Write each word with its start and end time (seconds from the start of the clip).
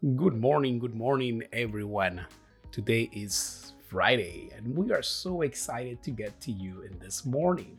Good 0.00 0.40
morning, 0.40 0.78
good 0.78 0.94
morning, 0.94 1.42
everyone. 1.52 2.24
Today 2.70 3.10
is 3.12 3.72
Friday, 3.88 4.48
and 4.56 4.76
we 4.76 4.92
are 4.92 5.02
so 5.02 5.42
excited 5.42 6.04
to 6.04 6.12
get 6.12 6.40
to 6.42 6.52
you 6.52 6.82
in 6.82 6.96
this 7.00 7.26
morning. 7.26 7.76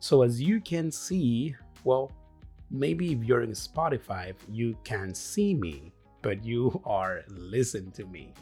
So, 0.00 0.22
as 0.22 0.40
you 0.40 0.62
can 0.62 0.90
see, 0.90 1.54
well, 1.84 2.10
maybe 2.70 3.12
if 3.12 3.22
you're 3.24 3.42
in 3.42 3.50
Spotify, 3.50 4.32
you 4.50 4.78
can 4.82 5.14
see 5.14 5.52
me, 5.52 5.92
but 6.22 6.42
you 6.42 6.80
are 6.86 7.20
listening 7.28 7.90
to 7.92 8.06
me, 8.06 8.32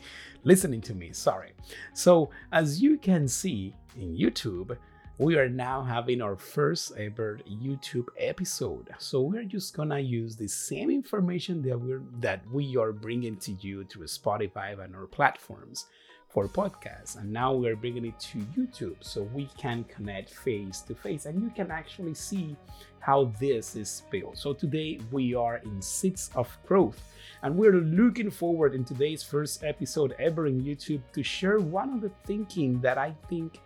listening 0.45 0.81
to 0.83 0.95
me. 0.95 1.13
Sorry. 1.13 1.51
So, 1.95 2.31
as 2.53 2.81
you 2.81 2.97
can 2.97 3.27
see 3.27 3.75
in 3.97 4.17
YouTube, 4.17 4.77
we 5.21 5.37
are 5.37 5.51
now 5.51 5.83
having 5.83 6.23
our 6.23 6.35
first 6.35 6.93
ever 6.97 7.39
YouTube 7.47 8.07
episode. 8.17 8.89
So 8.97 9.21
we're 9.21 9.45
just 9.45 9.77
gonna 9.77 9.99
use 9.99 10.35
the 10.35 10.49
same 10.49 10.91
information 10.91 11.61
that 11.69 11.79
we're 11.79 12.01
that 12.21 12.41
we 12.51 12.75
are 12.79 12.91
bringing 12.91 13.37
to 13.37 13.53
you 13.61 13.85
through 13.85 14.07
Spotify 14.07 14.83
and 14.83 14.97
our 14.97 15.07
platforms 15.07 15.85
for 16.31 16.49
podcasts. 16.49 17.19
And 17.19 17.31
now 17.31 17.53
we're 17.53 17.77
bringing 17.77 18.07
it 18.07 18.19
to 18.31 18.39
YouTube 18.57 18.97
so 19.01 19.25
we 19.35 19.51
can 19.59 19.85
connect 19.95 20.33
face 20.33 20.81
to 20.89 20.95
face 20.95 21.27
and 21.27 21.43
you 21.43 21.51
can 21.51 21.71
actually 21.71 22.15
see 22.15 22.57
how 23.01 23.31
this 23.39 23.77
is 23.77 24.05
built. 24.11 24.39
So 24.39 24.55
today 24.55 25.01
we 25.11 25.35
are 25.35 25.59
in 25.59 25.83
Seeds 25.83 26.31
of 26.35 26.49
Growth 26.67 27.03
and 27.43 27.55
we're 27.57 27.75
looking 27.75 28.31
forward 28.31 28.75
in 28.75 28.87
today's 28.87 29.23
first 29.23 29.65
episode 29.65 30.15
ever 30.19 30.47
in 30.47 30.63
YouTube 30.63 31.03
to 31.13 31.23
share 31.23 31.59
one 31.59 31.93
of 31.93 32.01
the 32.01 32.11
thinking 32.25 32.81
that 32.81 32.97
I 32.97 33.15
think 33.29 33.61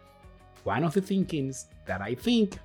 one 0.65 0.85
of 0.85 0.95
the 0.95 1.01
thinkings 1.01 1.67
that 1.87 2.01
I 2.01 2.15
think 2.15 2.59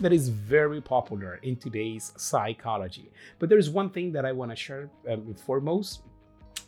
that 0.00 0.12
is 0.12 0.28
very 0.28 0.80
popular 0.80 1.38
in 1.42 1.56
today's 1.56 2.12
psychology. 2.16 3.12
But 3.38 3.48
there's 3.48 3.70
one 3.70 3.90
thing 3.90 4.12
that 4.12 4.24
I 4.24 4.32
want 4.32 4.50
to 4.50 4.56
share 4.56 4.90
um, 5.08 5.34
foremost 5.34 6.02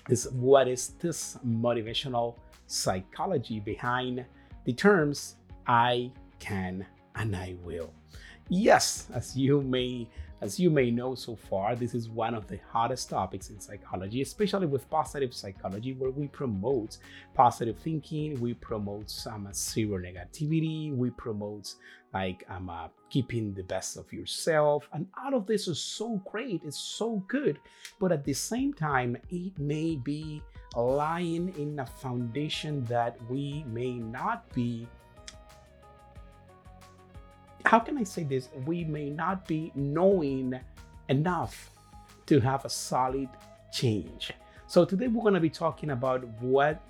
is 0.08 0.28
what 0.32 0.68
is 0.68 0.88
this 1.00 1.38
motivational 1.46 2.36
psychology 2.66 3.60
behind 3.60 4.24
the 4.64 4.72
terms 4.72 5.36
I 5.66 6.10
can 6.38 6.86
and 7.14 7.34
I 7.34 7.56
will. 7.62 7.92
Yes, 8.48 9.06
as 9.14 9.36
you 9.36 9.62
may 9.62 10.08
as 10.44 10.60
you 10.60 10.68
may 10.68 10.90
know 10.90 11.14
so 11.14 11.34
far, 11.34 11.74
this 11.74 11.94
is 11.94 12.10
one 12.10 12.34
of 12.34 12.46
the 12.46 12.58
hottest 12.70 13.08
topics 13.08 13.48
in 13.48 13.58
psychology, 13.58 14.20
especially 14.20 14.66
with 14.66 14.88
positive 14.90 15.32
psychology, 15.32 15.94
where 15.94 16.10
we 16.10 16.28
promote 16.28 16.98
positive 17.32 17.78
thinking, 17.78 18.38
we 18.38 18.52
promote 18.52 19.08
some 19.08 19.48
zero 19.54 19.98
negativity, 19.98 20.94
we 20.94 21.08
promote 21.08 21.74
like 22.12 22.44
um, 22.50 22.68
uh, 22.68 22.88
keeping 23.08 23.54
the 23.54 23.62
best 23.62 23.96
of 23.96 24.12
yourself. 24.12 24.86
And 24.92 25.06
all 25.24 25.34
of 25.34 25.46
this 25.46 25.66
is 25.66 25.80
so 25.80 26.20
great, 26.30 26.60
it's 26.62 26.78
so 26.78 27.24
good. 27.26 27.58
But 27.98 28.12
at 28.12 28.22
the 28.22 28.34
same 28.34 28.74
time, 28.74 29.16
it 29.30 29.58
may 29.58 29.96
be 29.96 30.42
lying 30.76 31.54
in 31.56 31.78
a 31.78 31.86
foundation 31.86 32.84
that 32.84 33.16
we 33.30 33.64
may 33.66 33.94
not 33.94 34.52
be 34.54 34.86
how 37.74 37.80
can 37.80 37.98
I 37.98 38.04
say 38.04 38.22
this? 38.22 38.50
We 38.66 38.84
may 38.84 39.10
not 39.10 39.48
be 39.48 39.72
knowing 39.74 40.60
enough 41.08 41.72
to 42.26 42.38
have 42.38 42.64
a 42.64 42.70
solid 42.70 43.28
change. 43.72 44.30
So 44.68 44.84
today 44.84 45.08
we're 45.08 45.22
going 45.22 45.34
to 45.34 45.40
be 45.40 45.50
talking 45.50 45.90
about 45.90 46.22
what 46.40 46.80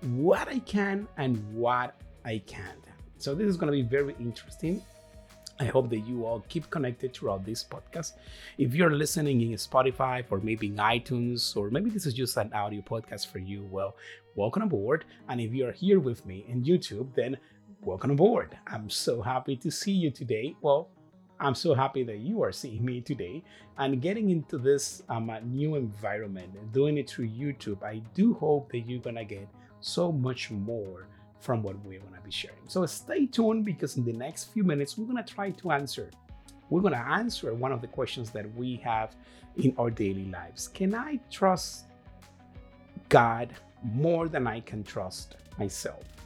what 0.00 0.48
I 0.48 0.60
can 0.60 1.06
and 1.18 1.36
what 1.52 1.94
I 2.24 2.38
can't. 2.46 2.86
So 3.18 3.34
this 3.34 3.48
is 3.48 3.58
going 3.58 3.70
to 3.70 3.78
be 3.82 3.82
very 3.82 4.16
interesting. 4.18 4.82
I 5.58 5.66
hope 5.66 5.90
that 5.90 5.98
you 6.08 6.24
all 6.24 6.42
keep 6.48 6.70
connected 6.70 7.12
throughout 7.12 7.44
this 7.44 7.62
podcast. 7.62 8.12
If 8.56 8.74
you're 8.74 8.96
listening 8.96 9.42
in 9.42 9.50
Spotify 9.58 10.24
or 10.30 10.40
maybe 10.40 10.68
in 10.68 10.76
iTunes, 10.76 11.54
or 11.54 11.68
maybe 11.68 11.90
this 11.90 12.06
is 12.06 12.14
just 12.14 12.38
an 12.38 12.50
audio 12.54 12.80
podcast 12.80 13.26
for 13.26 13.40
you, 13.40 13.68
well, 13.70 13.94
welcome 14.36 14.62
aboard. 14.62 15.04
And 15.28 15.38
if 15.38 15.52
you're 15.52 15.72
here 15.72 16.00
with 16.00 16.24
me 16.24 16.46
in 16.48 16.64
YouTube, 16.64 17.14
then 17.14 17.36
welcome 17.82 18.10
aboard. 18.10 18.58
I'm 18.66 18.90
so 18.90 19.22
happy 19.22 19.56
to 19.56 19.70
see 19.70 19.92
you 19.92 20.10
today. 20.10 20.54
Well, 20.60 20.90
I'm 21.38 21.54
so 21.54 21.72
happy 21.72 22.02
that 22.02 22.18
you 22.18 22.42
are 22.42 22.52
seeing 22.52 22.84
me 22.84 23.00
today 23.00 23.42
and 23.78 24.02
getting 24.02 24.28
into 24.28 24.58
this 24.58 25.02
um, 25.08 25.32
new 25.44 25.76
environment 25.76 26.54
and 26.58 26.70
doing 26.72 26.98
it 26.98 27.08
through 27.08 27.28
YouTube. 27.28 27.82
I 27.82 28.02
do 28.12 28.34
hope 28.34 28.70
that 28.72 28.80
you're 28.80 29.00
gonna 29.00 29.24
get 29.24 29.48
so 29.80 30.12
much 30.12 30.50
more 30.50 31.06
from 31.40 31.62
what 31.62 31.82
we're 31.82 32.00
gonna 32.00 32.20
be 32.22 32.30
sharing. 32.30 32.68
So 32.68 32.84
stay 32.84 33.24
tuned 33.24 33.64
because 33.64 33.96
in 33.96 34.04
the 34.04 34.12
next 34.12 34.52
few 34.52 34.62
minutes, 34.62 34.98
we're 34.98 35.06
gonna 35.06 35.24
try 35.24 35.50
to 35.50 35.70
answer. 35.70 36.10
We're 36.68 36.82
gonna 36.82 36.96
answer 36.96 37.54
one 37.54 37.72
of 37.72 37.80
the 37.80 37.88
questions 37.88 38.30
that 38.32 38.54
we 38.54 38.76
have 38.76 39.16
in 39.56 39.74
our 39.78 39.90
daily 39.90 40.26
lives. 40.26 40.68
Can 40.68 40.94
I 40.94 41.18
trust 41.30 41.86
God 43.08 43.54
more 43.82 44.28
than 44.28 44.46
I 44.46 44.60
can 44.60 44.84
trust 44.84 45.36
myself? 45.58 46.19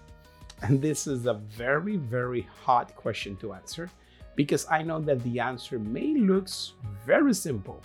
And 0.62 0.80
this 0.80 1.06
is 1.06 1.26
a 1.26 1.34
very, 1.34 1.96
very 1.96 2.48
hard 2.64 2.94
question 2.96 3.36
to 3.36 3.52
answer 3.52 3.90
because 4.36 4.66
I 4.70 4.82
know 4.82 5.00
that 5.00 5.22
the 5.22 5.40
answer 5.40 5.78
may 5.78 6.14
look 6.14 6.48
very 7.06 7.34
simple, 7.34 7.80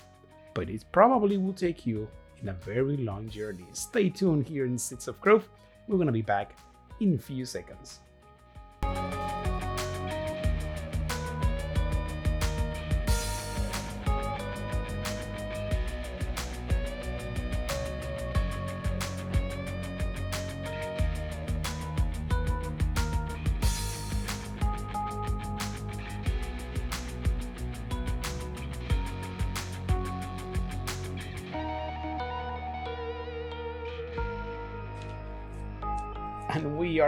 but 0.54 0.70
it 0.70 0.86
probably 0.92 1.38
will 1.38 1.54
take 1.54 1.86
you 1.86 2.08
in 2.42 2.50
a 2.50 2.54
very 2.54 2.98
long 2.98 3.30
journey. 3.30 3.66
Stay 3.74 4.10
tuned 4.10 4.48
here 4.48 4.66
in 4.66 4.78
Seeds 4.78 5.08
of 5.08 5.20
Growth. 5.22 5.50
We're 5.88 5.98
going 5.98 6.08
to 6.08 6.14
be 6.14 6.22
back 6.22 6.58
in 7.00 7.16
a 7.16 7.18
few 7.18 7.46
seconds. 7.46 8.00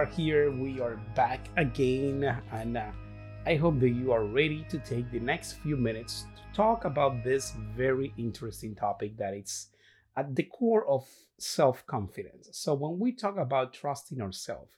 Are 0.01 0.05
here 0.07 0.49
we 0.49 0.81
are 0.81 0.99
back 1.15 1.47
again 1.57 2.23
and 2.53 2.75
uh, 2.75 2.89
i 3.45 3.53
hope 3.53 3.79
that 3.79 3.91
you 3.91 4.11
are 4.11 4.25
ready 4.25 4.65
to 4.67 4.79
take 4.79 5.05
the 5.11 5.19
next 5.19 5.59
few 5.61 5.77
minutes 5.77 6.25
to 6.35 6.41
talk 6.57 6.85
about 6.85 7.23
this 7.23 7.53
very 7.77 8.11
interesting 8.17 8.73
topic 8.73 9.15
that 9.15 9.35
it's 9.35 9.67
at 10.17 10.35
the 10.35 10.43
core 10.43 10.87
of 10.87 11.07
self-confidence. 11.37 12.49
So 12.51 12.73
when 12.73 12.99
we 12.99 13.11
talk 13.11 13.37
about 13.37 13.73
trusting 13.73 14.19
ourselves 14.21 14.71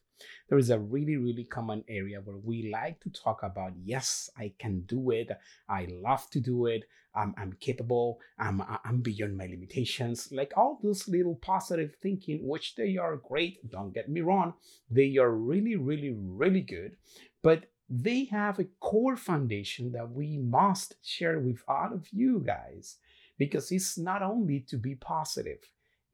there 0.49 0.57
is 0.57 0.69
a 0.69 0.79
really, 0.79 1.17
really 1.17 1.43
common 1.43 1.83
area 1.87 2.21
where 2.21 2.37
we 2.37 2.69
like 2.71 2.99
to 3.01 3.09
talk 3.09 3.43
about, 3.43 3.73
yes, 3.83 4.29
I 4.37 4.53
can 4.59 4.81
do 4.81 5.11
it. 5.11 5.29
I 5.67 5.87
love 5.89 6.29
to 6.31 6.39
do 6.39 6.67
it. 6.67 6.83
I'm, 7.15 7.33
I'm 7.37 7.53
capable. 7.59 8.19
I'm, 8.39 8.61
I'm 8.83 9.01
beyond 9.01 9.37
my 9.37 9.45
limitations. 9.45 10.31
Like 10.31 10.53
all 10.57 10.79
those 10.81 11.07
little 11.07 11.35
positive 11.35 11.95
thinking, 12.01 12.47
which 12.47 12.75
they 12.75 12.97
are 12.97 13.17
great. 13.17 13.69
Don't 13.69 13.93
get 13.93 14.09
me 14.09 14.21
wrong. 14.21 14.53
They 14.89 15.17
are 15.17 15.31
really, 15.31 15.75
really, 15.75 16.15
really 16.15 16.61
good. 16.61 16.97
But 17.41 17.65
they 17.89 18.25
have 18.25 18.59
a 18.59 18.67
core 18.79 19.17
foundation 19.17 19.91
that 19.91 20.11
we 20.11 20.37
must 20.37 20.95
share 21.03 21.39
with 21.39 21.61
all 21.67 21.93
of 21.93 22.07
you 22.11 22.43
guys 22.45 22.97
because 23.37 23.71
it's 23.71 23.97
not 23.97 24.23
only 24.23 24.61
to 24.61 24.77
be 24.77 24.95
positive, 24.95 25.59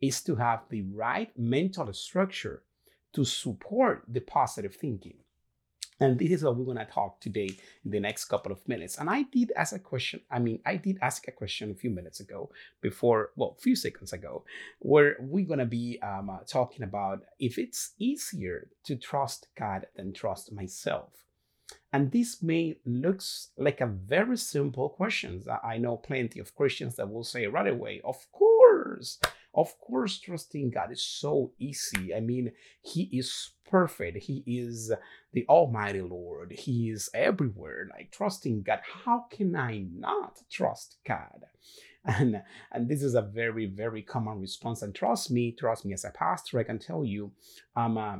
it's 0.01 0.21
to 0.23 0.35
have 0.35 0.61
the 0.69 0.81
right 0.93 1.31
mental 1.37 1.91
structure 1.93 2.63
to 3.13 3.25
support 3.25 4.03
the 4.07 4.21
positive 4.21 4.75
thinking. 4.75 5.15
And 6.01 6.17
this 6.17 6.31
is 6.31 6.43
what 6.43 6.55
we're 6.55 6.65
going 6.65 6.77
to 6.77 6.85
talk 6.85 7.19
today 7.19 7.49
in 7.83 7.91
the 7.91 7.99
next 7.99 8.25
couple 8.25 8.53
of 8.53 8.65
minutes. 8.67 8.97
And 8.97 9.09
I 9.09 9.23
did 9.23 9.51
ask 9.57 9.75
a 9.75 9.79
question. 9.79 10.21
I 10.31 10.39
mean, 10.39 10.59
I 10.65 10.77
did 10.77 10.97
ask 11.01 11.27
a 11.27 11.31
question 11.31 11.71
a 11.71 11.75
few 11.75 11.89
minutes 11.89 12.21
ago, 12.21 12.49
before, 12.81 13.31
well, 13.35 13.55
a 13.57 13.61
few 13.61 13.75
seconds 13.75 14.13
ago, 14.13 14.45
where 14.79 15.17
we're 15.19 15.45
going 15.45 15.59
to 15.59 15.65
be 15.65 15.99
um, 16.01 16.29
uh, 16.29 16.39
talking 16.47 16.83
about 16.83 17.23
if 17.37 17.57
it's 17.57 17.91
easier 17.99 18.69
to 18.85 18.95
trust 18.95 19.47
God 19.57 19.87
than 19.95 20.13
trust 20.13 20.53
myself. 20.53 21.09
And 21.91 22.11
this 22.11 22.41
may 22.41 22.77
looks 22.85 23.49
like 23.57 23.81
a 23.81 23.87
very 23.87 24.37
simple 24.37 24.89
question. 24.89 25.43
I 25.63 25.77
know 25.77 25.97
plenty 25.97 26.39
of 26.39 26.55
Christians 26.55 26.95
that 26.95 27.11
will 27.11 27.23
say 27.23 27.45
right 27.47 27.67
away, 27.67 27.99
of 28.05 28.31
course, 28.31 29.19
of 29.59 29.77
course, 29.79 30.17
trusting 30.19 30.69
God 30.69 30.91
is 30.91 31.03
so 31.03 31.51
easy. 31.59 32.15
I 32.15 32.21
mean, 32.21 32.53
He 32.81 33.03
is 33.11 33.51
perfect. 33.69 34.23
He 34.23 34.41
is 34.47 34.93
the 35.33 35.45
Almighty 35.49 36.01
Lord. 36.01 36.53
He 36.53 36.89
is 36.89 37.09
everywhere. 37.13 37.89
Like 37.91 38.11
trusting 38.11 38.63
God. 38.63 38.79
How 39.03 39.25
can 39.29 39.55
I 39.55 39.85
not 39.93 40.39
trust 40.49 40.97
God? 41.05 41.45
And, 42.05 42.41
and 42.71 42.87
this 42.87 43.03
is 43.03 43.13
a 43.13 43.21
very, 43.21 43.65
very 43.65 44.01
common 44.01 44.39
response. 44.39 44.81
And 44.81 44.95
trust 44.95 45.29
me, 45.29 45.51
trust 45.51 45.83
me, 45.83 45.93
as 45.93 46.05
a 46.05 46.11
pastor, 46.11 46.57
I 46.57 46.63
can 46.63 46.79
tell 46.79 47.03
you, 47.03 47.33
um, 47.75 47.97
uh, 47.97 48.15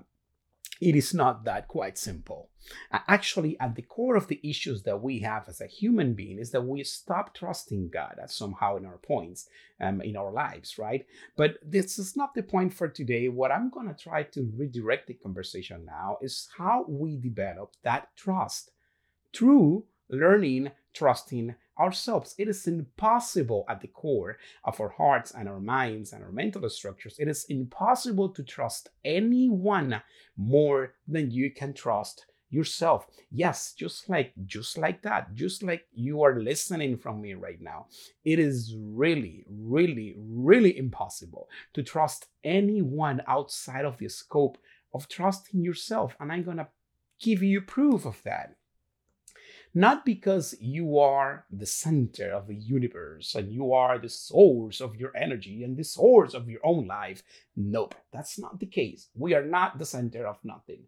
it 0.82 0.96
is 0.96 1.14
not 1.14 1.44
that 1.46 1.68
quite 1.68 1.98
simple. 1.98 2.50
Actually, 2.92 3.60
at 3.60 3.76
the 3.76 3.82
core 3.82 4.16
of 4.16 4.28
the 4.28 4.40
issues 4.44 4.84
that 4.84 5.02
we 5.02 5.20
have 5.20 5.48
as 5.50 5.60
a 5.60 5.68
human 5.68 6.14
being 6.14 6.38
is 6.38 6.52
that 6.52 6.66
we 6.66 6.84
stop 6.84 7.34
trusting 7.34 7.90
God 7.90 8.20
somehow 8.28 8.78
in 8.78 8.86
our 8.86 8.98
points 8.98 9.50
um, 9.82 10.02
in 10.02 10.16
our 10.16 10.32
lives, 10.32 10.78
right? 10.78 11.06
But 11.36 11.58
this 11.64 12.00
is 12.00 12.16
not 12.16 12.34
the 12.34 12.44
point 12.44 12.74
for 12.74 12.88
today. 12.88 13.28
What 13.28 13.52
I'm 13.52 13.70
going 13.70 13.88
to 13.88 14.04
try 14.04 14.24
to 14.24 14.52
redirect 14.56 15.08
the 15.08 15.14
conversation 15.16 15.86
now 15.86 16.18
is 16.22 16.50
how 16.58 16.86
we 16.88 17.18
develop 17.18 17.74
that 17.84 18.10
trust 18.16 18.72
through 19.34 19.86
learning, 20.10 20.72
trusting, 20.94 21.56
ourselves. 21.80 22.36
It 22.38 22.48
is 22.48 22.68
impossible 22.68 23.66
at 23.70 23.82
the 23.82 23.88
core 23.88 24.38
of 24.64 24.80
our 24.82 24.90
hearts 24.90 25.32
and 25.32 25.48
our 25.48 25.60
minds 25.60 26.14
and 26.14 26.24
our 26.24 26.32
mental 26.32 26.70
structures. 26.70 27.18
It 27.20 27.28
is 27.28 27.46
impossible 27.50 28.30
to 28.30 28.44
trust 28.44 28.90
anyone 29.06 30.02
more 30.38 30.94
than 31.08 31.32
you 31.32 31.52
can 31.52 31.74
trust 31.74 32.26
yourself 32.50 33.06
yes 33.32 33.74
just 33.78 34.10
like 34.10 34.34
just 34.46 34.78
like 34.78 35.04
that 35.04 35.34
just 35.36 35.62
like 35.62 35.86
you 35.94 36.24
are 36.24 36.42
listening 36.42 36.98
from 36.98 37.22
me 37.22 37.36
right 37.36 37.62
now 37.62 37.86
it 38.26 38.40
is 38.40 38.76
really 38.80 39.44
really 39.48 40.16
really 40.18 40.76
impossible 40.78 41.48
to 41.74 41.84
trust 41.84 42.26
anyone 42.44 43.22
outside 43.28 43.86
of 43.86 43.98
the 44.00 44.10
scope 44.10 44.58
of 44.96 45.08
trusting 45.08 45.64
yourself 45.64 46.16
and 46.20 46.32
i'm 46.32 46.44
to 46.44 46.68
give 47.20 47.44
you 47.44 47.62
proof 47.62 48.06
of 48.06 48.22
that 48.24 48.56
not 49.74 50.06
because 50.06 50.56
you 50.60 50.98
are 50.98 51.46
the 51.52 51.66
center 51.66 52.32
of 52.32 52.48
the 52.48 52.56
universe 52.56 53.36
and 53.36 53.52
you 53.52 53.72
are 53.74 54.00
the 54.00 54.10
source 54.10 54.82
of 54.82 54.96
your 54.96 55.16
energy 55.16 55.64
and 55.64 55.78
the 55.78 55.84
source 55.84 56.34
of 56.34 56.50
your 56.50 56.62
own 56.64 56.88
life. 56.88 57.22
Nope, 57.56 57.96
that's 58.12 58.40
not 58.40 58.60
the 58.60 58.66
case. 58.66 59.10
We 59.16 59.34
are 59.36 59.46
not 59.46 59.78
the 59.78 59.86
center 59.86 60.26
of 60.26 60.38
nothing. 60.44 60.84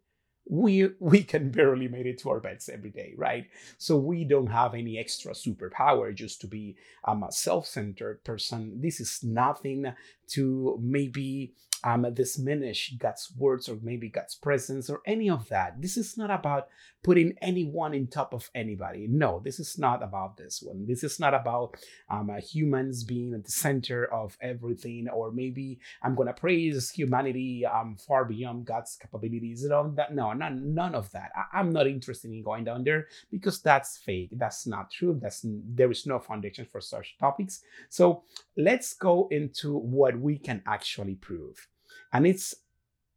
We, 0.50 0.90
we 1.00 1.24
can 1.24 1.52
barely 1.52 1.88
make 1.88 2.08
it 2.08 2.20
to 2.20 2.30
our 2.32 2.40
beds 2.40 2.70
every 2.70 2.90
day, 2.90 3.14
right? 3.18 3.46
So 3.78 3.98
we 3.98 4.24
don't 4.24 4.48
have 4.48 4.74
any 4.74 4.98
extra 4.98 5.34
superpower 5.34 6.14
just 6.14 6.42
to 6.42 6.48
be 6.48 6.76
um, 7.08 7.24
a 7.24 7.32
self-centered 7.32 8.24
person. 8.24 8.82
This 8.82 9.00
is 9.00 9.20
nothing 9.24 9.94
to 10.30 10.80
maybe 10.82 11.54
um, 11.84 12.06
diminish 12.14 12.94
God's 12.98 13.32
words 13.38 13.70
or 13.70 13.78
maybe 13.82 14.10
God's 14.10 14.36
presence 14.36 14.90
or 14.90 15.02
any 15.06 15.30
of 15.30 15.48
that. 15.50 15.82
This 15.82 15.98
is 15.98 16.18
not 16.18 16.32
about 16.32 16.68
putting 17.04 17.34
anyone 17.42 17.94
in 17.94 18.08
top 18.08 18.34
of 18.34 18.50
anybody. 18.54 19.08
No, 19.10 19.42
this 19.44 19.60
is 19.60 19.78
not 19.80 20.04
about 20.04 20.38
this 20.38 20.62
one. 20.62 20.86
This 20.86 21.04
is 21.04 21.20
not 21.20 21.34
about 21.34 21.78
um, 22.10 22.30
uh, 22.30 22.40
humans 22.40 23.04
being 23.04 23.34
at 23.34 23.46
the 23.46 23.52
center 23.52 24.06
of 24.06 24.38
everything, 24.42 25.08
or 25.10 25.32
maybe 25.32 25.80
I'm 26.04 26.16
gonna 26.16 26.34
praise 26.34 26.92
humanity 26.92 27.66
um, 27.66 27.98
far 27.98 28.26
beyond 28.26 28.66
God's 28.66 28.96
capabilities. 28.96 29.66
No, 29.66 30.34
none, 30.34 30.74
none 30.74 30.96
of 30.96 31.12
that. 31.12 31.32
I, 31.36 31.60
I'm 31.60 31.72
not 31.72 31.88
interested 31.88 32.32
in 32.32 32.44
going 32.44 32.66
down 32.66 32.84
there 32.84 33.08
because 33.32 33.62
that's 33.62 33.98
fake. 33.98 34.30
That's 34.34 34.68
not 34.68 34.92
true. 34.92 35.18
That's 35.22 35.44
there 35.44 35.92
is 35.92 36.06
no 36.06 36.20
foundation 36.20 36.66
for 36.72 36.82
such 36.82 37.18
topics. 37.20 37.64
So 37.90 38.24
let's 38.58 38.94
go 38.94 39.28
into 39.32 39.78
what 39.78 40.20
we 40.20 40.38
can 40.38 40.62
actually 40.68 41.16
prove 41.16 41.68
and 42.14 42.28
it's 42.28 42.56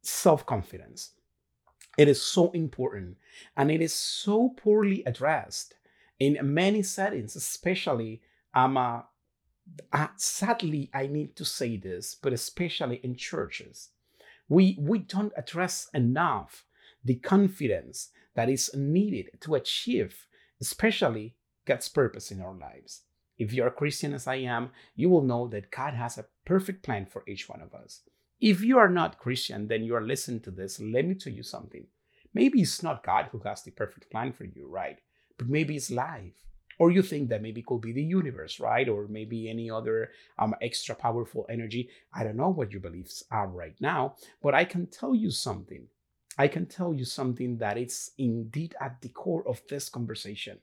self 0.01 0.45
confidence. 0.45 1.11
It 1.97 2.07
is 2.07 2.21
so 2.21 2.51
important 2.51 3.17
and 3.55 3.71
it 3.71 3.81
is 3.81 3.93
so 3.93 4.49
poorly 4.49 5.03
addressed 5.05 5.75
in 6.19 6.37
many 6.41 6.81
settings, 6.83 7.35
especially 7.35 8.21
um, 8.53 8.77
uh, 8.77 9.01
uh, 9.91 10.07
sadly, 10.15 10.89
I 10.93 11.07
need 11.07 11.35
to 11.37 11.45
say 11.45 11.77
this, 11.77 12.15
but 12.15 12.33
especially 12.33 12.97
in 12.97 13.15
churches. 13.15 13.89
We, 14.47 14.77
we 14.79 14.99
don't 14.99 15.33
address 15.35 15.89
enough 15.93 16.65
the 17.03 17.15
confidence 17.15 18.09
that 18.35 18.49
is 18.49 18.71
needed 18.75 19.29
to 19.41 19.55
achieve, 19.55 20.27
especially 20.61 21.35
God's 21.65 21.89
purpose 21.89 22.31
in 22.31 22.41
our 22.41 22.53
lives. 22.53 23.01
If 23.37 23.53
you're 23.53 23.67
a 23.67 23.71
Christian 23.71 24.13
as 24.13 24.27
I 24.27 24.35
am, 24.35 24.69
you 24.95 25.09
will 25.09 25.23
know 25.23 25.47
that 25.47 25.71
God 25.71 25.93
has 25.93 26.17
a 26.17 26.25
perfect 26.45 26.83
plan 26.83 27.05
for 27.05 27.23
each 27.27 27.49
one 27.49 27.61
of 27.61 27.73
us. 27.73 28.01
If 28.41 28.61
you 28.61 28.77
are 28.77 28.89
not 28.89 29.17
Christian, 29.17 29.67
then 29.67 29.83
you 29.83 29.95
are 29.95 30.01
listening 30.01 30.41
to 30.41 30.51
this. 30.51 30.79
Let 30.79 31.05
me 31.05 31.15
tell 31.15 31.33
you 31.33 31.43
something. 31.43 31.87
Maybe 32.33 32.61
it's 32.61 32.83
not 32.83 33.03
God 33.03 33.29
who 33.31 33.39
has 33.39 33.63
the 33.63 33.71
perfect 33.71 34.11
plan 34.11 34.33
for 34.33 34.43
you, 34.43 34.67
right? 34.67 34.99
But 35.37 35.47
maybe 35.47 35.77
it's 35.77 35.89
life. 35.89 36.33
Or 36.77 36.91
you 36.91 37.01
think 37.01 37.29
that 37.29 37.41
maybe 37.41 37.61
it 37.61 37.65
could 37.65 37.79
be 37.79 37.93
the 37.93 38.03
universe, 38.03 38.59
right? 38.59 38.89
Or 38.89 39.07
maybe 39.07 39.49
any 39.49 39.71
other 39.71 40.09
um, 40.37 40.53
extra 40.61 40.93
powerful 40.93 41.45
energy. 41.49 41.89
I 42.13 42.25
don't 42.25 42.35
know 42.35 42.49
what 42.49 42.71
your 42.71 42.81
beliefs 42.81 43.23
are 43.31 43.47
right 43.47 43.75
now, 43.79 44.15
but 44.43 44.53
I 44.53 44.65
can 44.65 44.87
tell 44.87 45.15
you 45.15 45.31
something. 45.31 45.87
I 46.37 46.49
can 46.49 46.65
tell 46.65 46.93
you 46.93 47.05
something 47.05 47.57
that 47.59 47.77
is 47.77 48.11
indeed 48.17 48.75
at 48.81 48.99
the 49.01 49.07
core 49.07 49.47
of 49.47 49.61
this 49.69 49.87
conversation. 49.87 50.57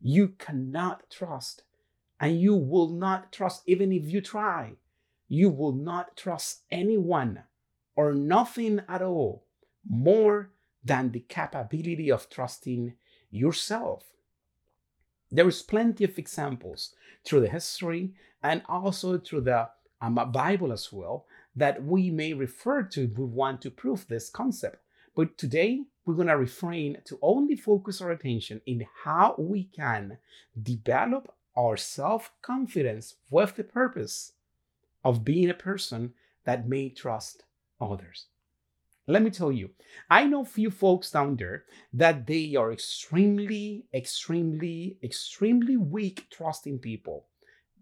You 0.00 0.28
cannot 0.38 1.10
trust, 1.10 1.64
and 2.18 2.40
you 2.40 2.54
will 2.54 2.88
not 2.88 3.30
trust 3.30 3.62
even 3.66 3.92
if 3.92 4.06
you 4.06 4.22
try 4.22 4.72
you 5.32 5.48
will 5.48 5.72
not 5.72 6.14
trust 6.14 6.60
anyone 6.70 7.42
or 7.96 8.12
nothing 8.12 8.82
at 8.86 9.00
all 9.00 9.42
more 9.88 10.50
than 10.84 11.10
the 11.10 11.20
capability 11.20 12.12
of 12.12 12.28
trusting 12.28 12.92
yourself. 13.30 14.04
There 15.30 15.48
is 15.48 15.62
plenty 15.62 16.04
of 16.04 16.18
examples 16.18 16.94
through 17.24 17.40
the 17.40 17.48
history 17.48 18.12
and 18.42 18.60
also 18.68 19.16
through 19.16 19.40
the 19.40 19.70
um, 20.02 20.16
Bible 20.30 20.70
as 20.70 20.92
well 20.92 21.24
that 21.56 21.82
we 21.82 22.10
may 22.10 22.34
refer 22.34 22.82
to 22.82 23.04
if 23.04 23.16
we 23.16 23.24
want 23.24 23.62
to 23.62 23.70
prove 23.70 24.06
this 24.08 24.28
concept. 24.28 24.82
But 25.16 25.38
today, 25.38 25.84
we're 26.04 26.12
going 26.12 26.28
to 26.28 26.36
refrain 26.36 26.98
to 27.06 27.18
only 27.22 27.56
focus 27.56 28.02
our 28.02 28.10
attention 28.10 28.60
in 28.66 28.84
how 29.04 29.36
we 29.38 29.64
can 29.64 30.18
develop 30.62 31.34
our 31.56 31.78
self 31.78 32.32
confidence 32.42 33.14
with 33.30 33.56
the 33.56 33.64
purpose 33.64 34.32
of 35.04 35.24
being 35.24 35.50
a 35.50 35.54
person 35.54 36.14
that 36.44 36.68
may 36.68 36.88
trust 36.88 37.44
others. 37.80 38.26
Let 39.06 39.22
me 39.22 39.30
tell 39.30 39.50
you, 39.50 39.70
I 40.08 40.24
know 40.26 40.44
few 40.44 40.70
folks 40.70 41.10
down 41.10 41.36
there 41.36 41.64
that 41.92 42.26
they 42.26 42.54
are 42.54 42.72
extremely, 42.72 43.86
extremely, 43.92 44.96
extremely 45.02 45.76
weak 45.76 46.26
trusting 46.30 46.78
people. 46.78 47.26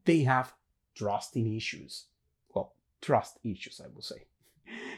They 0.06 0.20
have 0.20 0.54
trusting 0.94 1.54
issues. 1.54 2.06
Well, 2.54 2.72
trust 3.02 3.38
issues, 3.44 3.80
I 3.84 3.88
will 3.94 4.02
say. 4.02 4.24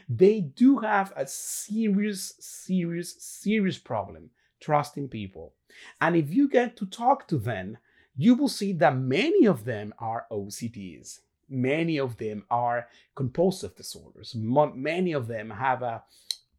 They 0.07 0.39
do 0.41 0.79
have 0.79 1.11
a 1.15 1.27
serious, 1.27 2.35
serious, 2.39 3.15
serious 3.21 3.77
problem 3.77 4.29
trusting 4.61 5.09
people. 5.09 5.53
And 5.99 6.15
if 6.15 6.33
you 6.33 6.47
get 6.47 6.77
to 6.77 6.85
talk 6.85 7.27
to 7.27 7.37
them, 7.37 7.77
you 8.15 8.35
will 8.35 8.47
see 8.47 8.71
that 8.73 8.95
many 8.95 9.45
of 9.45 9.65
them 9.65 9.93
are 9.99 10.25
OCDs 10.31 11.19
many 11.53 11.97
of 11.97 12.17
them 12.17 12.43
are 12.49 12.87
compulsive 13.15 13.75
disorders. 13.75 14.35
many 14.35 15.13
of 15.13 15.27
them 15.27 15.51
have 15.51 15.81
a 15.81 16.03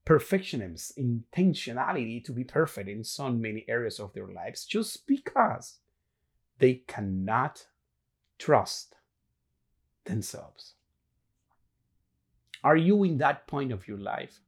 perfectionism, 0.07 0.93
intentionality 0.99 2.23
to 2.25 2.33
be 2.33 2.45
perfect 2.45 2.89
in 2.89 3.03
so 3.05 3.31
many 3.31 3.65
areas 3.69 3.99
of 3.99 4.13
their 4.13 4.29
lives 4.29 4.65
just 4.65 5.07
because 5.07 5.79
they 6.59 6.83
cannot 6.87 7.67
trust 8.39 8.97
themselves. 10.05 10.75
Are 12.63 12.77
you 12.77 13.05
in 13.05 13.19
that 13.19 13.47
point 13.47 13.73
of 13.73 13.89
your 13.89 13.99
life 13.99 14.41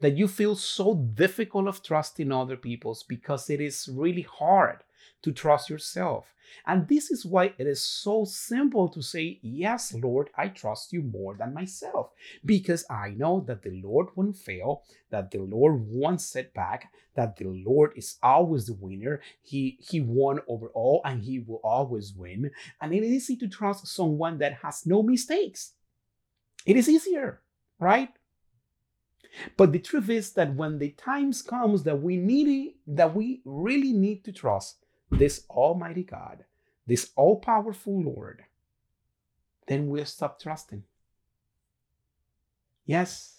that 0.00 0.16
you 0.16 0.28
feel 0.28 0.54
so 0.54 0.94
difficult 0.94 1.66
of 1.66 1.82
trusting 1.82 2.30
other 2.30 2.56
people's 2.56 3.02
because 3.02 3.50
it 3.50 3.60
is 3.60 3.88
really 3.92 4.22
hard 4.22 4.78
to 5.22 5.32
trust 5.32 5.68
yourself. 5.70 6.34
And 6.66 6.88
this 6.88 7.10
is 7.10 7.26
why 7.26 7.52
it 7.58 7.66
is 7.66 7.82
so 7.82 8.24
simple 8.24 8.88
to 8.90 9.02
say, 9.02 9.38
Yes, 9.42 9.94
Lord, 9.94 10.30
I 10.36 10.48
trust 10.48 10.92
you 10.92 11.02
more 11.02 11.34
than 11.34 11.54
myself. 11.54 12.10
Because 12.44 12.84
I 12.90 13.10
know 13.10 13.44
that 13.46 13.62
the 13.62 13.80
Lord 13.82 14.08
won't 14.14 14.36
fail, 14.36 14.84
that 15.10 15.30
the 15.30 15.38
Lord 15.38 15.86
won't 15.86 16.20
set 16.20 16.54
back, 16.54 16.90
that 17.14 17.36
the 17.36 17.48
Lord 17.48 17.92
is 17.96 18.16
always 18.22 18.66
the 18.66 18.74
winner. 18.74 19.20
He, 19.42 19.78
he 19.80 20.00
won 20.00 20.40
over 20.48 20.68
all 20.68 21.02
and 21.04 21.22
he 21.22 21.40
will 21.40 21.60
always 21.62 22.12
win. 22.14 22.50
And 22.80 22.94
it 22.94 23.02
is 23.02 23.12
easy 23.12 23.36
to 23.36 23.48
trust 23.48 23.86
someone 23.86 24.38
that 24.38 24.58
has 24.62 24.86
no 24.86 25.02
mistakes. 25.02 25.72
It 26.64 26.76
is 26.76 26.88
easier, 26.88 27.42
right? 27.78 28.10
But 29.56 29.72
the 29.72 29.78
truth 29.78 30.08
is 30.08 30.32
that 30.32 30.54
when 30.54 30.78
the 30.78 30.90
times 30.90 31.42
comes 31.42 31.82
that 31.84 32.02
we 32.02 32.16
need 32.16 32.48
it, 32.48 32.74
that 32.86 33.14
we 33.14 33.42
really 33.44 33.92
need 33.92 34.24
to 34.24 34.32
trust, 34.32 34.84
this 35.10 35.44
Almighty 35.50 36.04
God, 36.04 36.44
this 36.86 37.10
all 37.16 37.36
powerful 37.40 38.02
Lord, 38.02 38.44
then 39.66 39.88
we'll 39.88 40.04
stop 40.06 40.40
trusting. 40.40 40.84
Yes, 42.86 43.36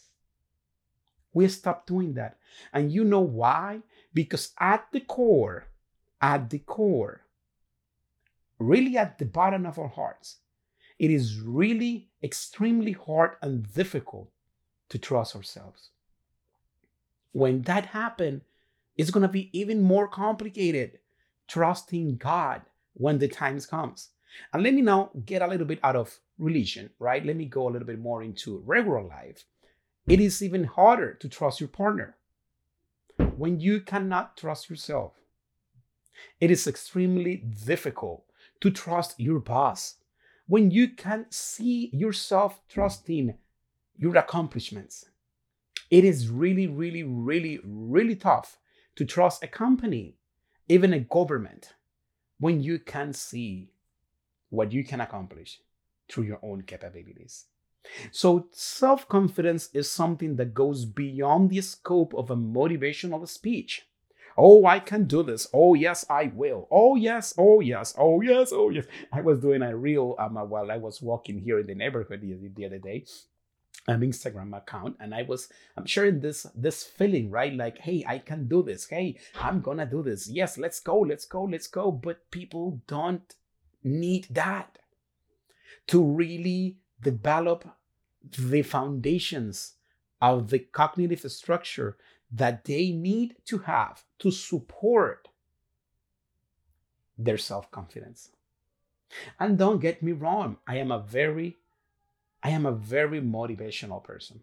we 1.34 1.48
stop 1.48 1.86
doing 1.88 2.14
that. 2.16 2.38
And 2.74 2.92
you 2.92 3.04
know 3.04 3.22
why? 3.22 3.82
Because 4.14 4.54
at 4.60 4.88
the 4.92 5.00
core, 5.02 5.68
at 6.22 6.50
the 6.50 6.60
core, 6.60 7.22
really 8.60 8.98
at 8.98 9.18
the 9.18 9.26
bottom 9.26 9.66
of 9.66 9.80
our 9.80 9.88
hearts, 9.88 10.38
it 11.00 11.12
is 11.12 11.40
really 11.40 12.10
extremely 12.24 12.92
hard 12.92 13.32
and 13.42 13.72
difficult 13.74 14.30
to 14.90 14.98
trust 14.98 15.36
ourselves. 15.36 15.92
when 17.32 17.62
that 17.64 17.88
happen, 17.88 18.42
it's 18.98 19.12
gonna 19.12 19.28
be 19.28 19.50
even 19.58 19.82
more 19.82 20.08
complicated 20.08 21.00
trusting 21.50 22.18
God 22.18 22.62
when 22.94 23.18
the 23.18 23.28
times 23.28 23.66
comes. 23.66 24.10
And 24.54 24.64
let 24.64 24.74
me 24.74 24.82
now 24.82 25.12
get 25.26 25.42
a 25.42 25.48
little 25.48 25.66
bit 25.66 25.80
out 25.84 25.96
of 25.96 26.20
religion, 26.38 26.92
right? 27.00 27.26
Let 27.26 27.36
me 27.36 27.46
go 27.46 27.68
a 27.68 27.72
little 27.72 27.88
bit 27.88 28.00
more 28.00 28.24
into 28.24 28.64
regular 28.66 29.02
life. 29.02 29.44
It 30.08 30.20
is 30.20 30.42
even 30.42 30.64
harder 30.64 31.14
to 31.16 31.30
trust 31.30 31.60
your 31.60 31.70
partner 31.70 32.16
when 33.38 33.60
you 33.60 33.82
cannot 33.82 34.38
trust 34.38 34.70
yourself. 34.70 35.14
It 36.40 36.52
is 36.52 36.68
extremely 36.68 37.38
difficult 37.38 38.24
to 38.62 38.72
trust 38.72 39.20
your 39.20 39.40
boss 39.40 39.96
when 40.48 40.72
you 40.72 40.90
can 40.90 41.26
see 41.30 41.90
yourself 41.94 42.62
trusting 42.68 43.36
your 43.98 44.18
accomplishments. 44.18 45.06
It 45.92 46.04
is 46.04 46.30
really, 46.30 46.68
really, 46.68 47.04
really, 47.04 47.60
really 47.64 48.16
tough 48.16 48.58
to 48.96 49.06
trust 49.06 49.44
a 49.44 49.48
company, 49.48 50.16
even 50.70 50.94
a 50.94 51.00
government, 51.00 51.74
when 52.40 52.62
you 52.62 52.80
can 52.80 53.12
see 53.12 53.72
what 54.50 54.72
you 54.72 54.84
can 54.84 55.02
accomplish 55.02 55.60
through 56.10 56.24
your 56.24 56.40
own 56.42 56.62
capabilities. 56.62 57.46
So, 58.12 58.48
self 58.52 59.08
confidence 59.08 59.70
is 59.74 59.90
something 59.90 60.36
that 60.36 60.54
goes 60.54 60.86
beyond 60.86 61.50
the 61.50 61.62
scope 61.62 62.14
of 62.14 62.30
a 62.30 62.36
motivational 62.36 63.28
speech. 63.28 63.88
Oh, 64.38 64.66
I 64.66 64.80
can 64.80 65.06
do 65.06 65.24
this. 65.24 65.48
Oh, 65.54 65.74
yes, 65.74 66.06
I 66.10 66.32
will. 66.34 66.68
Oh, 66.72 66.96
yes. 66.96 67.34
Oh, 67.38 67.60
yes. 67.60 67.94
Oh, 67.98 68.22
yes. 68.22 68.52
Oh, 68.54 68.70
yes. 68.70 68.86
I 69.12 69.22
was 69.22 69.40
doing 69.40 69.62
a 69.62 69.76
reel 69.76 70.16
um, 70.20 70.36
while 70.50 70.72
I 70.72 70.78
was 70.78 71.02
walking 71.02 71.40
here 71.40 71.60
in 71.60 71.68
the 71.68 71.76
neighborhood 71.76 72.22
the, 72.22 72.38
the 72.56 72.66
other 72.66 72.78
day, 72.78 73.06
an 73.88 74.02
Instagram 74.02 74.56
account, 74.56 74.98
and 75.00 75.16
I 75.16 75.24
was 75.24 75.50
I'm 75.78 75.86
sharing 75.86 76.20
this 76.20 76.46
this 76.56 76.84
feeling, 76.84 77.32
right? 77.32 77.54
Like, 77.54 77.80
hey, 77.80 78.04
I 78.08 78.20
can 78.20 78.48
do 78.48 78.64
this. 78.64 78.88
Hey, 78.88 79.18
I'm 79.40 79.62
gonna 79.62 79.86
do 79.86 80.04
this. 80.04 80.30
Yes, 80.30 80.58
let's 80.58 80.80
go, 80.80 81.00
let's 81.00 81.26
go, 81.26 81.44
let's 81.44 81.68
go. 81.68 81.92
But 81.92 82.30
people 82.32 82.82
don't 82.88 83.36
need 83.84 84.28
that 84.32 84.78
to 85.88 86.04
really 86.04 86.78
develop 87.02 87.68
the 88.38 88.62
foundations 88.62 89.74
of 90.22 90.50
the 90.50 90.60
cognitive 90.60 91.32
structure 91.32 91.98
that 92.32 92.66
they 92.66 92.92
need 92.92 93.36
to 93.46 93.60
have 93.60 94.04
to 94.20 94.32
support 94.32 95.30
their 97.18 97.38
self 97.38 97.72
confidence. 97.72 98.30
And 99.40 99.58
don't 99.58 99.80
get 99.82 100.04
me 100.04 100.12
wrong, 100.12 100.58
I 100.68 100.78
am 100.78 100.92
a 100.92 101.00
very 101.00 101.58
I 102.42 102.50
am 102.52 102.66
a 102.66 102.72
very 102.72 103.22
motivational 103.22 104.04
person. 104.04 104.42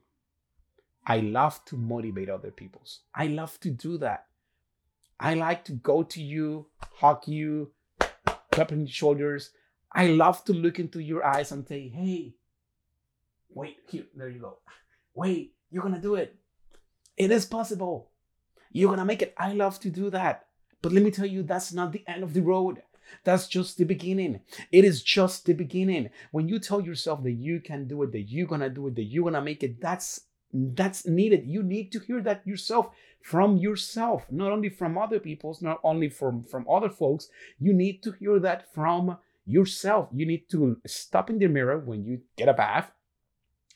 I 1.07 1.19
love 1.21 1.65
to 1.67 1.77
motivate 1.77 2.29
other 2.29 2.51
people's. 2.51 3.01
I 3.15 3.29
love 3.29 3.59
to 3.61 3.71
do 3.71 3.97
that. 3.99 4.27
I 5.19 5.35
like 5.35 5.65
to 5.67 5.73
go 5.73 6.03
to 6.03 6.23
you, 6.23 6.67
hug 6.97 7.27
you, 7.27 7.73
clap 8.51 8.73
on 8.73 8.81
your 8.81 8.89
shoulders. 8.89 9.51
I 9.93 10.09
love 10.09 10.45
to 10.45 10.53
look 10.53 10.79
into 10.79 11.01
your 11.01 11.25
eyes 11.25 11.53
and 11.53 11.67
say, 11.67 11.89
hey, 11.89 12.35
wait, 13.49 13.77
here, 13.89 14.05
there 14.15 14.29
you 14.29 14.41
go. 14.41 14.59
Wait, 15.15 15.55
you're 15.71 15.83
gonna 15.83 16.01
do 16.01 16.17
it. 16.17 16.37
It 17.17 17.31
is 17.31 17.47
possible. 17.47 18.11
You're 18.73 18.91
gonna 18.91 19.07
make 19.07 19.23
it. 19.23 19.35
I 19.39 19.53
love 19.55 19.81
to 19.81 19.91
do 19.91 20.11
that. 20.11 20.47
But 20.83 20.93
let 20.93 21.03
me 21.03 21.11
tell 21.11 21.27
you, 21.27 21.43
that's 21.43 21.73
not 21.73 21.93
the 21.93 22.05
end 22.07 22.23
of 22.23 22.35
the 22.35 22.43
road. 22.43 22.83
That's 23.25 23.49
just 23.49 23.79
the 23.79 23.85
beginning. 23.85 24.41
It 24.71 24.85
is 24.85 25.03
just 25.03 25.47
the 25.47 25.53
beginning. 25.53 26.11
When 26.31 26.49
you 26.49 26.59
tell 26.59 26.81
yourself 26.81 27.23
that 27.25 27.33
you 27.33 27.61
can 27.61 27.87
do 27.89 28.03
it, 28.03 28.13
that 28.13 28.23
you're 28.23 28.47
gonna 28.47 28.71
do 28.71 28.87
it, 28.89 28.95
that 28.97 29.05
you're 29.05 29.25
gonna 29.25 29.43
make 29.43 29.63
it, 29.63 29.81
that's 29.81 30.23
that's 30.53 31.07
needed. 31.07 31.47
You 31.47 31.63
need 31.63 31.93
to 31.93 32.01
hear 32.01 32.21
that 32.23 32.47
yourself 32.47 32.91
from 33.23 33.57
yourself, 33.57 34.25
not 34.31 34.53
only 34.53 34.69
from 34.69 34.97
other 34.97 35.19
people's, 35.19 35.61
not 35.61 35.81
only 35.83 36.09
from 36.09 36.45
from 36.45 36.67
other 36.71 36.89
folks. 36.89 37.29
You 37.59 37.73
need 37.73 38.03
to 38.05 38.13
hear 38.13 38.39
that 38.39 38.73
from 38.73 39.19
yourself. 39.45 40.09
You 40.13 40.27
need 40.27 40.49
to 40.51 40.81
stop 40.87 41.31
in 41.31 41.39
the 41.39 41.49
mirror 41.49 41.79
when 41.79 42.05
you 42.05 42.21
get 42.37 42.49
a 42.49 42.55
bath 42.55 42.93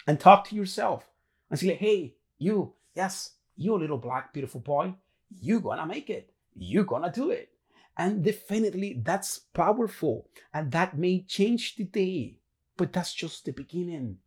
and 0.06 0.18
talk 0.18 0.48
to 0.48 0.54
yourself 0.54 1.08
and 1.50 1.58
say, 1.58 1.74
"Hey, 1.74 2.14
you, 2.38 2.74
yes, 2.94 3.34
you 3.56 3.76
little 3.76 3.98
black 3.98 4.32
beautiful 4.32 4.60
boy, 4.60 4.94
you 5.40 5.60
gonna 5.60 5.86
make 5.86 6.10
it. 6.10 6.32
You 6.54 6.84
gonna 6.84 7.12
do 7.12 7.30
it." 7.30 7.50
And 7.96 8.24
definitely 8.24 9.00
that's 9.02 9.38
powerful 9.38 10.28
and 10.54 10.72
that 10.72 10.96
may 10.96 11.20
change 11.22 11.76
the 11.76 11.84
day, 11.84 12.38
but 12.76 12.92
that's 12.92 13.12
just 13.12 13.44
the 13.44 13.52
beginning. 13.52 14.18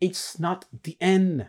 It's 0.00 0.38
not 0.38 0.66
the 0.82 0.96
end. 1.00 1.48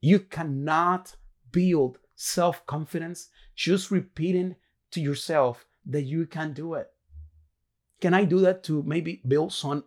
You 0.00 0.20
cannot 0.20 1.16
build 1.52 1.98
self 2.16 2.64
confidence 2.66 3.28
just 3.54 3.90
repeating 3.90 4.56
to 4.90 5.00
yourself 5.00 5.64
that 5.86 6.02
you 6.02 6.26
can 6.26 6.52
do 6.52 6.74
it. 6.74 6.90
Can 8.00 8.14
I 8.14 8.24
do 8.24 8.40
that 8.40 8.64
to 8.64 8.82
maybe 8.82 9.22
build 9.26 9.52
some 9.52 9.84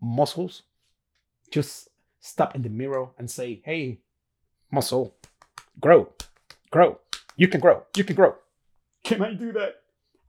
muscles? 0.00 0.62
Just 1.50 1.88
stop 2.20 2.54
in 2.54 2.62
the 2.62 2.68
mirror 2.68 3.10
and 3.18 3.30
say, 3.30 3.62
hey, 3.64 4.00
muscle, 4.70 5.14
grow, 5.80 6.08
grow. 6.70 6.98
You 7.36 7.48
can 7.48 7.60
grow, 7.60 7.84
you 7.96 8.04
can 8.04 8.16
grow. 8.16 8.34
Can 9.04 9.22
I 9.22 9.34
do 9.34 9.52
that? 9.52 9.81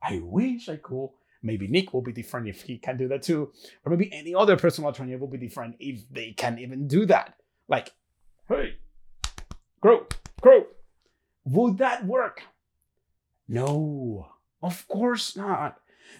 I 0.04 0.20
wish 0.22 0.68
I 0.68 0.76
could. 0.76 1.10
Maybe 1.42 1.68
Nick 1.68 1.92
will 1.92 2.02
be 2.02 2.12
different 2.12 2.48
if 2.48 2.62
he 2.62 2.78
can 2.78 2.96
do 2.96 3.08
that 3.08 3.22
too. 3.22 3.52
Or 3.84 3.90
maybe 3.90 4.12
any 4.12 4.34
other 4.34 4.56
personal 4.56 4.92
trainer 4.92 5.18
will 5.18 5.28
be 5.28 5.38
different 5.38 5.76
if 5.78 6.08
they 6.10 6.32
can 6.32 6.58
even 6.58 6.88
do 6.88 7.06
that. 7.06 7.34
Like, 7.68 7.90
hey, 8.48 8.76
grow, 9.80 10.06
grow. 10.40 10.66
Would 11.44 11.78
that 11.78 12.06
work? 12.06 12.42
No, 13.46 14.28
of 14.62 14.88
course 14.88 15.36
not. 15.36 15.78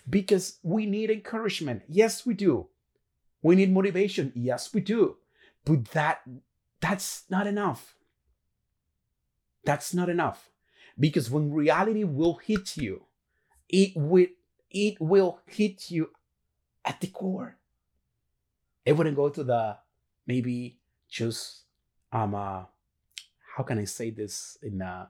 Because 0.08 0.58
we 0.62 0.86
need 0.86 1.10
encouragement. 1.10 1.82
Yes, 1.88 2.26
we 2.26 2.34
do. 2.34 2.68
We 3.42 3.54
need 3.54 3.72
motivation. 3.72 4.32
Yes, 4.34 4.74
we 4.74 4.80
do. 4.80 5.16
But 5.64 5.86
that 5.92 6.20
that's 6.80 7.24
not 7.30 7.46
enough. 7.46 7.96
That's 9.64 9.94
not 9.94 10.10
enough. 10.10 10.50
Because 10.98 11.30
when 11.30 11.52
reality 11.52 12.04
will 12.04 12.34
hit 12.34 12.76
you, 12.76 13.04
it 13.68 13.92
will 13.96 14.26
it 14.70 15.00
will 15.00 15.40
hit 15.46 15.90
you 15.90 16.10
at 16.84 17.00
the 17.00 17.06
core. 17.06 17.56
It 18.84 18.92
wouldn't 18.92 19.16
go 19.16 19.28
to 19.28 19.44
the 19.44 19.76
maybe 20.26 20.78
just 21.08 21.62
um 22.12 22.34
uh 22.34 22.64
how 23.56 23.62
can 23.62 23.78
I 23.78 23.84
say 23.84 24.10
this 24.10 24.58
in 24.62 24.80
a 24.80 25.08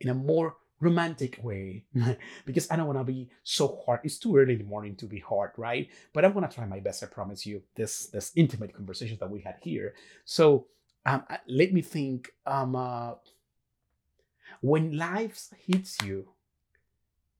in 0.00 0.08
a 0.08 0.14
more 0.14 0.56
romantic 0.80 1.38
way 1.42 1.84
because 2.44 2.70
I 2.70 2.76
don't 2.76 2.86
want 2.86 2.98
to 2.98 3.04
be 3.04 3.30
so 3.42 3.80
hard. 3.86 4.00
It's 4.04 4.18
too 4.18 4.36
early 4.36 4.54
in 4.54 4.58
the 4.58 4.64
morning 4.64 4.94
to 4.96 5.06
be 5.06 5.20
hard, 5.20 5.52
right? 5.56 5.88
But 6.12 6.24
I'm 6.24 6.32
gonna 6.32 6.48
try 6.48 6.66
my 6.66 6.80
best. 6.80 7.02
I 7.02 7.06
promise 7.06 7.46
you. 7.46 7.62
This 7.74 8.06
this 8.06 8.32
intimate 8.36 8.74
conversations 8.74 9.20
that 9.20 9.30
we 9.30 9.40
had 9.40 9.56
here. 9.62 9.94
So 10.24 10.66
um, 11.04 11.24
let 11.46 11.72
me 11.72 11.82
think. 11.82 12.32
Um, 12.46 12.76
uh, 12.76 13.14
when 14.60 14.96
life 14.96 15.48
hits 15.66 15.98
you, 16.02 16.28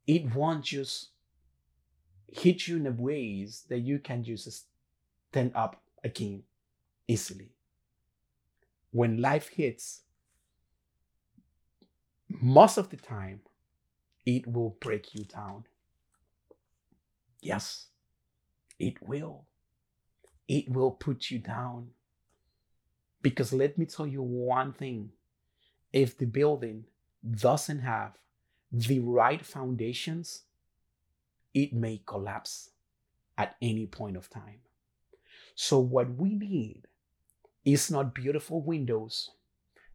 it 0.06 0.34
won't 0.34 0.64
just 0.64 1.08
hit 2.28 2.66
you 2.66 2.76
in 2.76 2.86
a 2.86 2.90
ways 2.90 3.64
that 3.68 3.80
you 3.80 3.98
can 3.98 4.22
just 4.22 4.66
stand 5.30 5.52
up 5.54 5.82
again 6.04 6.42
easily. 7.08 7.50
When 8.90 9.20
life 9.20 9.48
hits, 9.48 10.02
most 12.28 12.78
of 12.78 12.90
the 12.90 12.96
time, 12.96 13.40
it 14.24 14.46
will 14.46 14.76
break 14.80 15.14
you 15.14 15.24
down. 15.24 15.64
Yes, 17.40 17.86
it 18.78 18.94
will. 19.06 19.46
It 20.48 20.70
will 20.70 20.92
put 20.92 21.30
you 21.30 21.38
down. 21.38 21.88
Because 23.22 23.52
let 23.52 23.76
me 23.76 23.86
tell 23.86 24.06
you 24.06 24.22
one 24.22 24.72
thing 24.72 25.10
if 25.92 26.16
the 26.16 26.26
building 26.26 26.84
doesn't 27.28 27.80
have 27.80 28.18
the 28.76 29.00
right 29.00 29.44
foundations, 29.44 30.42
it 31.54 31.72
may 31.72 32.02
collapse 32.04 32.70
at 33.38 33.56
any 33.62 33.86
point 33.86 34.16
of 34.16 34.28
time. 34.28 34.60
So, 35.54 35.78
what 35.78 36.16
we 36.16 36.34
need 36.34 36.82
is 37.64 37.90
not 37.90 38.14
beautiful 38.14 38.60
windows, 38.60 39.30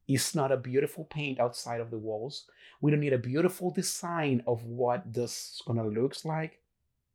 it's 0.08 0.34
not 0.34 0.52
a 0.52 0.58
beautiful 0.58 1.06
paint 1.06 1.40
outside 1.40 1.80
of 1.80 1.92
the 1.92 2.00
walls. 2.00 2.46
We 2.82 2.90
don't 2.90 3.00
need 3.00 3.14
a 3.14 3.20
beautiful 3.20 3.70
design 3.70 4.44
of 4.48 4.66
what 4.66 5.14
this 5.14 5.54
is 5.56 5.62
gonna 5.66 5.86
looks 5.86 6.26
like. 6.26 6.60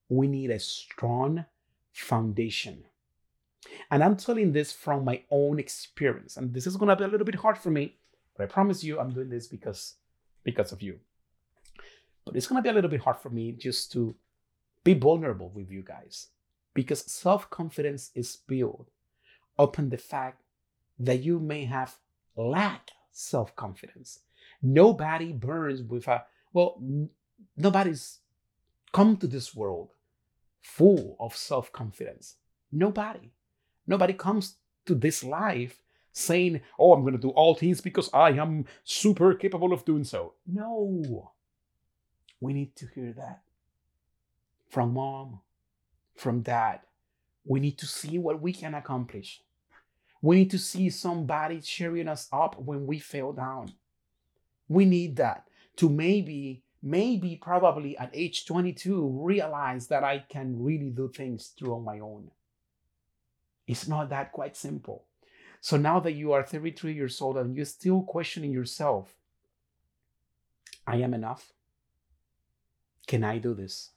We 0.08 0.28
need 0.28 0.50
a 0.50 0.60
strong 0.60 1.44
foundation. 1.92 2.84
And 3.90 4.04
I'm 4.04 4.16
telling 4.16 4.52
this 4.52 4.72
from 4.72 5.04
my 5.04 5.22
own 5.30 5.58
experience. 5.58 6.36
And 6.36 6.54
this 6.54 6.66
is 6.66 6.76
gonna 6.76 6.94
be 6.94 7.04
a 7.04 7.08
little 7.08 7.26
bit 7.26 7.34
hard 7.34 7.58
for 7.58 7.70
me, 7.70 7.96
but 8.36 8.44
I 8.44 8.46
promise 8.46 8.84
you 8.84 9.00
I'm 9.00 9.12
doing 9.12 9.30
this 9.30 9.48
because 9.48 9.94
because 10.44 10.70
of 10.70 10.80
you. 10.80 11.00
But 12.26 12.36
it's 12.36 12.48
going 12.48 12.58
to 12.58 12.62
be 12.62 12.68
a 12.68 12.72
little 12.72 12.90
bit 12.90 13.00
hard 13.00 13.18
for 13.18 13.30
me 13.30 13.52
just 13.52 13.92
to 13.92 14.14
be 14.84 14.94
vulnerable 14.94 15.50
with 15.54 15.70
you 15.70 15.82
guys 15.82 16.28
because 16.74 17.10
self 17.10 17.48
confidence 17.48 18.10
is 18.14 18.36
built 18.36 18.88
upon 19.58 19.88
the 19.88 19.96
fact 19.96 20.42
that 20.98 21.22
you 21.22 21.38
may 21.38 21.64
have 21.64 21.96
lacked 22.36 22.92
self 23.12 23.54
confidence. 23.56 24.20
Nobody 24.60 25.32
burns 25.32 25.82
with 25.82 26.08
a, 26.08 26.24
well, 26.52 26.76
n- 26.80 27.10
nobody's 27.56 28.18
come 28.92 29.16
to 29.18 29.26
this 29.26 29.54
world 29.54 29.90
full 30.60 31.16
of 31.20 31.36
self 31.36 31.72
confidence. 31.72 32.36
Nobody. 32.72 33.32
Nobody 33.86 34.12
comes 34.14 34.56
to 34.86 34.94
this 34.94 35.22
life 35.22 35.80
saying, 36.12 36.60
oh, 36.78 36.92
I'm 36.92 37.02
going 37.02 37.12
to 37.12 37.20
do 37.20 37.30
all 37.30 37.54
things 37.54 37.80
because 37.80 38.10
I 38.12 38.30
am 38.30 38.64
super 38.84 39.34
capable 39.34 39.72
of 39.72 39.84
doing 39.84 40.02
so. 40.04 40.34
No. 40.46 41.32
We 42.40 42.52
need 42.52 42.76
to 42.76 42.86
hear 42.94 43.12
that 43.16 43.40
from 44.68 44.94
mom, 44.94 45.40
from 46.16 46.42
dad. 46.42 46.80
We 47.44 47.60
need 47.60 47.78
to 47.78 47.86
see 47.86 48.18
what 48.18 48.40
we 48.40 48.52
can 48.52 48.74
accomplish. 48.74 49.42
We 50.20 50.36
need 50.36 50.50
to 50.50 50.58
see 50.58 50.90
somebody 50.90 51.60
cheering 51.60 52.08
us 52.08 52.28
up 52.32 52.58
when 52.58 52.86
we 52.86 52.98
fell 52.98 53.32
down. 53.32 53.72
We 54.68 54.84
need 54.84 55.16
that 55.16 55.46
to 55.76 55.88
maybe, 55.88 56.62
maybe, 56.82 57.36
probably 57.36 57.96
at 57.98 58.10
age 58.12 58.46
22, 58.46 59.20
realize 59.22 59.86
that 59.88 60.02
I 60.02 60.24
can 60.28 60.62
really 60.62 60.90
do 60.90 61.08
things 61.08 61.48
through 61.48 61.74
on 61.74 61.84
my 61.84 62.00
own. 62.00 62.30
It's 63.66 63.86
not 63.86 64.10
that 64.10 64.32
quite 64.32 64.56
simple. 64.56 65.04
So 65.60 65.76
now 65.76 66.00
that 66.00 66.12
you 66.12 66.32
are 66.32 66.42
33 66.42 66.94
years 66.94 67.20
old 67.20 67.36
and 67.36 67.56
you're 67.56 67.64
still 67.64 68.02
questioning 68.02 68.52
yourself, 68.52 69.14
I 70.86 70.96
am 70.96 71.14
enough. 71.14 71.52
Can 73.06 73.22
I 73.24 73.38
do 73.38 73.54
this? 73.54 73.90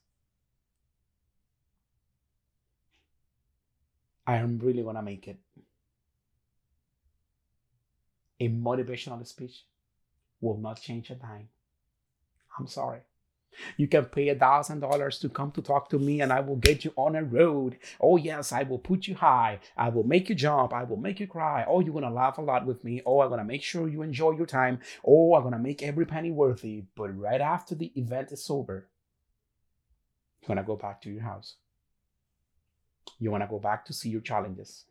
I 4.27 4.35
am 4.35 4.59
really 4.59 4.83
gonna 4.83 5.01
make 5.01 5.27
it. 5.27 5.39
A 8.39 8.47
motivational 8.47 9.25
speech 9.25 9.65
will 10.39 10.57
not 10.57 10.81
change 10.81 11.09
a 11.09 11.15
dime. 11.15 11.49
I'm 12.57 12.67
sorry. 12.67 12.99
You 13.77 13.87
can 13.87 14.05
pay 14.05 14.29
a 14.29 14.35
thousand 14.35 14.79
dollars 14.81 15.19
to 15.19 15.29
come 15.29 15.51
to 15.51 15.61
talk 15.61 15.89
to 15.89 15.99
me 15.99 16.21
and 16.21 16.31
I 16.31 16.39
will 16.39 16.55
get 16.55 16.85
you 16.85 16.93
on 16.95 17.15
a 17.15 17.23
road. 17.23 17.77
Oh, 17.99 18.15
yes, 18.15 18.51
I 18.51 18.63
will 18.63 18.77
put 18.77 19.07
you 19.07 19.15
high. 19.15 19.59
I 19.75 19.89
will 19.89 20.03
make 20.03 20.29
you 20.29 20.35
jump. 20.35 20.73
I 20.73 20.83
will 20.83 20.97
make 20.97 21.19
you 21.19 21.27
cry. 21.27 21.65
Oh, 21.67 21.79
you're 21.79 21.93
going 21.93 22.05
to 22.05 22.11
laugh 22.11 22.37
a 22.37 22.41
lot 22.41 22.65
with 22.65 22.83
me. 22.83 23.01
Oh, 23.05 23.21
I'm 23.21 23.29
going 23.29 23.39
to 23.39 23.43
make 23.43 23.63
sure 23.63 23.87
you 23.89 24.01
enjoy 24.01 24.31
your 24.31 24.45
time. 24.45 24.79
Oh, 25.03 25.33
I'm 25.35 25.41
going 25.41 25.53
to 25.53 25.59
make 25.59 25.81
every 25.81 26.05
penny 26.05 26.31
worthy. 26.31 26.83
But 26.95 27.19
right 27.19 27.41
after 27.41 27.75
the 27.75 27.91
event 27.99 28.31
is 28.31 28.49
over, 28.49 28.87
you're 30.50 30.56
going 30.56 30.65
to 30.65 30.68
go 30.68 30.75
back 30.75 31.01
to 31.01 31.10
your 31.12 31.22
house. 31.22 31.56
You 33.20 33.32
want 33.32 33.44
to 33.44 33.48
go 33.48 33.60
back 33.60 33.86
to 33.86 33.94
see 33.94 34.10
your 34.10 34.22
challenges. 34.22 34.86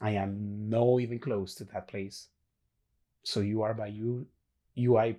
I 0.00 0.10
am 0.10 0.68
no 0.68 1.00
even 1.00 1.18
close 1.18 1.54
to 1.56 1.64
that 1.64 1.88
place. 1.88 2.28
So 3.22 3.40
you 3.40 3.62
are 3.62 3.74
by 3.74 3.86
you, 3.86 4.26
you 4.74 4.98
I, 4.98 5.16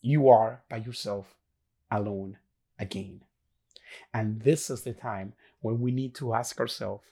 you 0.00 0.28
are 0.28 0.62
by 0.70 0.76
yourself, 0.76 1.34
alone 1.90 2.38
again. 2.78 3.22
And 4.14 4.40
this 4.40 4.70
is 4.70 4.82
the 4.82 4.92
time 4.92 5.34
when 5.60 5.80
we 5.80 5.90
need 5.90 6.14
to 6.16 6.32
ask 6.34 6.58
ourselves, 6.60 7.04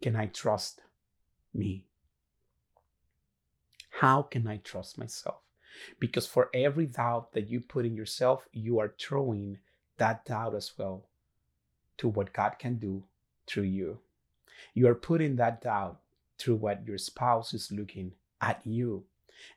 can 0.00 0.16
I 0.16 0.26
trust 0.26 0.80
me? 1.54 1.84
How 4.00 4.22
can 4.22 4.48
I 4.48 4.56
trust 4.56 4.98
myself? 4.98 5.42
Because 6.00 6.26
for 6.26 6.48
every 6.54 6.86
doubt 6.86 7.32
that 7.34 7.48
you 7.48 7.60
put 7.60 7.84
in 7.84 7.94
yourself, 7.94 8.48
you 8.52 8.78
are 8.80 8.94
throwing 8.98 9.58
that 9.98 10.24
doubt 10.24 10.54
as 10.54 10.72
well 10.76 11.04
to 12.02 12.08
what 12.08 12.32
God 12.32 12.58
can 12.58 12.78
do 12.78 13.04
through 13.46 13.62
you. 13.62 14.00
You 14.74 14.88
are 14.88 14.94
putting 14.94 15.36
that 15.36 15.62
doubt 15.62 16.00
through 16.36 16.56
what 16.56 16.84
your 16.84 16.98
spouse 16.98 17.54
is 17.54 17.70
looking 17.70 18.10
at 18.40 18.60
you. 18.64 19.04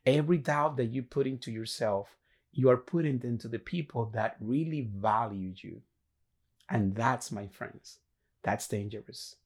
Every 0.06 0.38
doubt 0.38 0.78
that 0.78 0.94
you 0.94 1.02
put 1.02 1.26
into 1.26 1.52
yourself, 1.52 2.16
you 2.54 2.70
are 2.70 2.78
putting 2.78 3.20
into 3.24 3.48
the 3.48 3.58
people 3.58 4.12
that 4.14 4.38
really 4.40 4.88
value 4.96 5.54
you. 5.58 5.82
And 6.70 6.94
that's, 6.96 7.32
my 7.32 7.48
friends, 7.48 7.98
that's 8.44 8.68
dangerous 8.68 9.38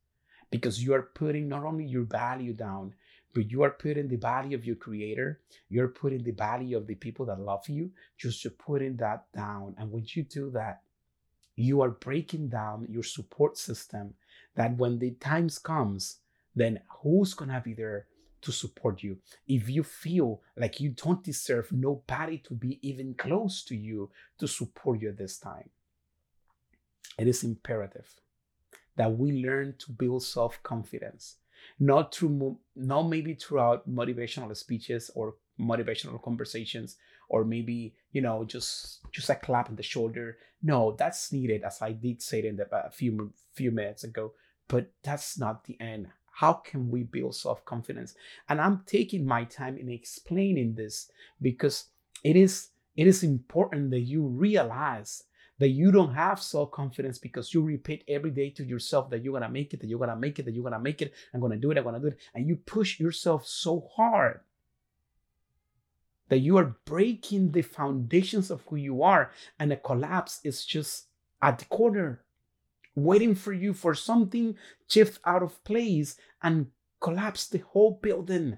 because 0.52 0.84
you 0.84 0.94
are 0.94 1.04
putting 1.04 1.48
not 1.48 1.64
only 1.64 1.86
your 1.86 2.04
value 2.04 2.52
down, 2.52 2.94
but 3.34 3.50
you 3.50 3.64
are 3.64 3.70
putting 3.70 4.10
the 4.10 4.18
value 4.18 4.58
of 4.58 4.66
your 4.66 4.76
creator, 4.76 5.40
you're 5.70 5.88
putting 5.88 6.24
the 6.24 6.32
value 6.32 6.76
of 6.76 6.86
the 6.86 6.96
people 6.96 7.26
that 7.28 7.40
love 7.40 7.70
you, 7.70 7.92
just 8.18 8.42
to 8.42 8.50
putting 8.50 8.98
that 8.98 9.24
down. 9.34 9.74
And 9.78 9.90
when 9.90 10.06
you 10.10 10.24
do 10.24 10.50
that, 10.52 10.82
you 11.60 11.82
are 11.82 11.90
breaking 11.90 12.50
down 12.50 12.88
your 12.90 13.04
support 13.04 13.58
system 13.58 14.14
that 14.56 14.78
when 14.78 15.00
the 15.00 15.12
times 15.12 15.60
comes, 15.60 16.18
then 16.56 16.80
who's 17.02 17.34
gonna 17.34 17.62
be 17.64 17.74
there 17.74 18.08
to 18.42 18.52
support 18.52 19.04
you? 19.04 19.18
If 19.48 19.70
you 19.70 19.84
feel 19.84 20.42
like 20.56 20.80
you 20.80 20.90
don't 20.90 21.24
deserve 21.24 21.72
nobody 21.72 22.38
to 22.40 22.54
be 22.54 22.80
even 22.82 23.14
close 23.14 23.64
to 23.66 23.76
you 23.76 24.10
to 24.40 24.48
support 24.48 25.02
you 25.02 25.10
at 25.10 25.18
this 25.18 25.38
time, 25.38 25.70
it 27.18 27.28
is 27.28 27.44
imperative 27.44 28.10
that 28.96 29.18
we 29.18 29.44
learn 29.44 29.76
to 29.80 29.92
build 29.92 30.24
self-confidence, 30.24 31.38
not 31.80 32.14
through 32.14 32.58
not 32.76 33.04
maybe 33.04 33.34
throughout 33.34 33.90
motivational 33.90 34.56
speeches 34.56 35.12
or 35.16 35.36
motivational 35.60 36.22
conversations 36.22 36.96
or 37.30 37.46
maybe 37.46 37.94
you 38.12 38.22
know 38.22 38.44
just 38.44 39.00
just 39.12 39.30
a 39.30 39.36
clap 39.36 39.70
on 39.70 39.76
the 39.76 39.84
shoulder. 39.84 40.38
No 40.62 40.96
that's 40.98 41.32
needed 41.32 41.64
as 41.64 41.82
i 41.82 41.94
did 41.94 42.22
say 42.22 42.46
in 42.46 42.58
the, 42.58 42.68
a 42.76 42.92
few 42.92 43.32
few 43.54 43.72
minutes 43.72 44.04
ago 44.04 44.34
but 44.68 44.92
that's 45.04 45.40
not 45.40 45.64
the 45.66 45.78
end. 45.80 46.08
How 46.32 46.54
can 46.54 46.90
we 46.92 47.04
build 47.04 47.36
self-confidence? 47.36 48.16
And 48.50 48.60
i'm 48.60 48.84
taking 48.86 49.26
my 49.26 49.46
time 49.46 49.78
in 49.78 49.90
explaining 49.90 50.76
this 50.76 51.12
because 51.42 51.86
it 52.24 52.36
is 52.36 52.70
it 52.96 53.08
is 53.08 53.24
important 53.24 53.92
that 53.92 54.02
you 54.02 54.26
realize 54.26 55.24
that 55.60 55.70
you 55.70 55.92
don't 55.92 56.14
have 56.14 56.42
self-confidence 56.42 57.20
because 57.20 57.54
you 57.54 57.62
repeat 57.62 58.04
every 58.08 58.32
day 58.32 58.50
to 58.50 58.64
yourself 58.64 59.10
that 59.10 59.24
you're 59.24 59.34
gonna 59.34 59.50
make 59.50 59.74
it 59.74 59.82
that 59.82 59.88
you're 59.88 60.00
gonna 60.00 60.16
make 60.16 60.40
it 60.40 60.46
that 60.46 60.54
you're 60.54 60.64
gonna 60.64 60.80
make 60.80 61.02
it. 61.02 61.14
I'm 61.34 61.42
gonna 61.42 61.58
do 61.58 61.72
it 61.72 61.78
i'm 61.78 61.84
gonna 61.84 62.00
do 62.00 62.08
it. 62.08 62.18
And 62.34 62.48
you 62.48 62.56
push 62.56 63.00
yourself 63.00 63.46
so 63.46 63.88
hard 63.96 64.42
that 66.30 66.40
you 66.40 66.58
are 66.58 66.78
breaking 66.86 67.52
the 67.52 67.62
foundations 67.62 68.50
of 68.50 68.62
who 68.68 68.76
you 68.76 69.04
are, 69.04 69.32
and 69.60 69.74
a 69.74 69.78
collapse 69.78 70.40
is 70.44 70.66
just 70.66 71.08
at 71.42 71.60
the 71.60 71.66
corner, 71.66 72.24
waiting 72.96 73.36
for 73.36 73.54
you 73.54 73.74
for 73.74 73.94
something 73.94 74.56
shift 74.88 75.20
out 75.26 75.44
of 75.44 75.64
place 75.64 76.18
and 76.42 76.68
collapse 77.02 77.48
the 77.48 77.60
whole 77.60 78.00
building. 78.02 78.58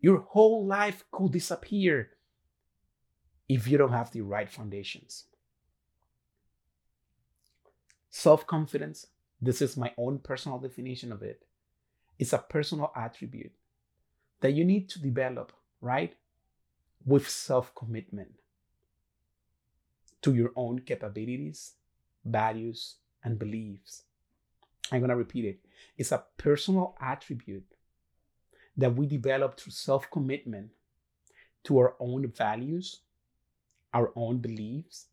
Your 0.00 0.18
whole 0.20 0.66
life 0.66 1.04
could 1.10 1.32
disappear 1.32 2.10
if 3.48 3.66
you 3.66 3.78
don't 3.78 3.92
have 3.92 4.12
the 4.12 4.20
right 4.20 4.50
foundations. 4.50 5.24
Self 8.10 8.46
confidence, 8.46 9.06
this 9.40 9.62
is 9.62 9.76
my 9.76 9.92
own 9.96 10.18
personal 10.18 10.58
definition 10.58 11.12
of 11.12 11.22
it, 11.22 11.44
it's 12.18 12.32
a 12.32 12.38
personal 12.38 12.92
attribute 12.94 13.52
that 14.40 14.52
you 14.52 14.64
need 14.64 14.88
to 14.90 15.00
develop, 15.00 15.52
right? 15.80 16.14
With 17.06 17.28
self 17.28 17.74
commitment 17.74 18.32
to 20.22 20.34
your 20.34 20.50
own 20.56 20.80
capabilities, 20.80 21.74
values, 22.24 22.96
and 23.22 23.38
beliefs. 23.38 24.02
I'm 24.90 25.00
going 25.00 25.10
to 25.10 25.16
repeat 25.16 25.44
it. 25.44 25.60
It's 25.96 26.12
a 26.12 26.24
personal 26.36 26.96
attribute 27.00 27.64
that 28.76 28.94
we 28.94 29.06
develop 29.06 29.58
through 29.58 29.72
self 29.72 30.10
commitment 30.10 30.70
to 31.64 31.78
our 31.78 31.94
own 32.00 32.30
values, 32.30 33.00
our 33.94 34.12
own 34.16 34.38
beliefs, 34.38 35.06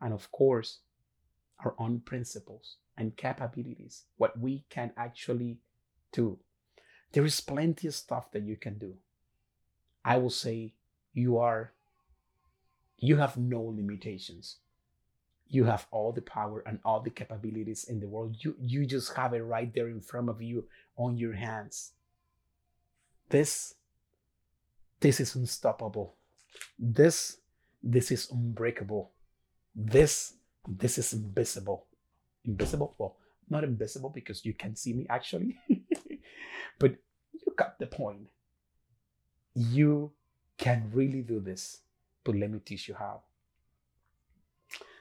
and 0.00 0.12
of 0.12 0.30
course, 0.32 0.80
our 1.64 1.74
own 1.78 2.00
principles 2.00 2.76
and 2.96 3.16
capabilities, 3.16 4.04
what 4.16 4.38
we 4.38 4.64
can 4.70 4.92
actually 4.96 5.58
do. 6.12 6.38
There 7.12 7.24
is 7.24 7.40
plenty 7.40 7.88
of 7.88 7.94
stuff 7.94 8.30
that 8.32 8.42
you 8.42 8.56
can 8.56 8.78
do. 8.78 8.94
I 10.04 10.18
will 10.18 10.30
say 10.30 10.74
you 11.14 11.38
are 11.38 11.72
you 12.98 13.16
have 13.16 13.36
no 13.36 13.62
limitations. 13.62 14.58
You 15.48 15.64
have 15.64 15.86
all 15.90 16.12
the 16.12 16.22
power 16.22 16.62
and 16.66 16.78
all 16.84 17.00
the 17.00 17.10
capabilities 17.10 17.84
in 17.84 18.00
the 18.00 18.08
world. 18.08 18.36
You 18.40 18.56
you 18.60 18.86
just 18.86 19.14
have 19.14 19.32
it 19.34 19.42
right 19.42 19.72
there 19.72 19.88
in 19.88 20.00
front 20.00 20.28
of 20.28 20.42
you 20.42 20.64
on 20.96 21.16
your 21.16 21.34
hands. 21.34 21.92
This 23.30 23.74
this 25.00 25.20
is 25.20 25.34
unstoppable. 25.34 26.16
This 26.78 27.38
this 27.82 28.10
is 28.10 28.30
unbreakable. 28.30 29.12
This 29.74 30.34
this 30.66 30.98
is 30.98 31.12
invisible. 31.12 31.86
Invisible? 32.44 32.94
Well 32.98 33.16
not 33.50 33.62
invisible 33.62 34.08
because 34.08 34.44
you 34.44 34.54
can 34.54 34.74
see 34.74 34.92
me 34.92 35.06
actually. 35.08 35.58
But 36.78 36.96
you 37.32 37.52
got 37.56 37.78
the 37.78 37.86
point. 37.86 38.28
You 39.54 40.12
can 40.56 40.90
really 40.92 41.22
do 41.22 41.40
this, 41.40 41.78
but 42.22 42.36
let 42.36 42.50
me 42.50 42.60
teach 42.60 42.88
you 42.88 42.94
how. 42.94 43.22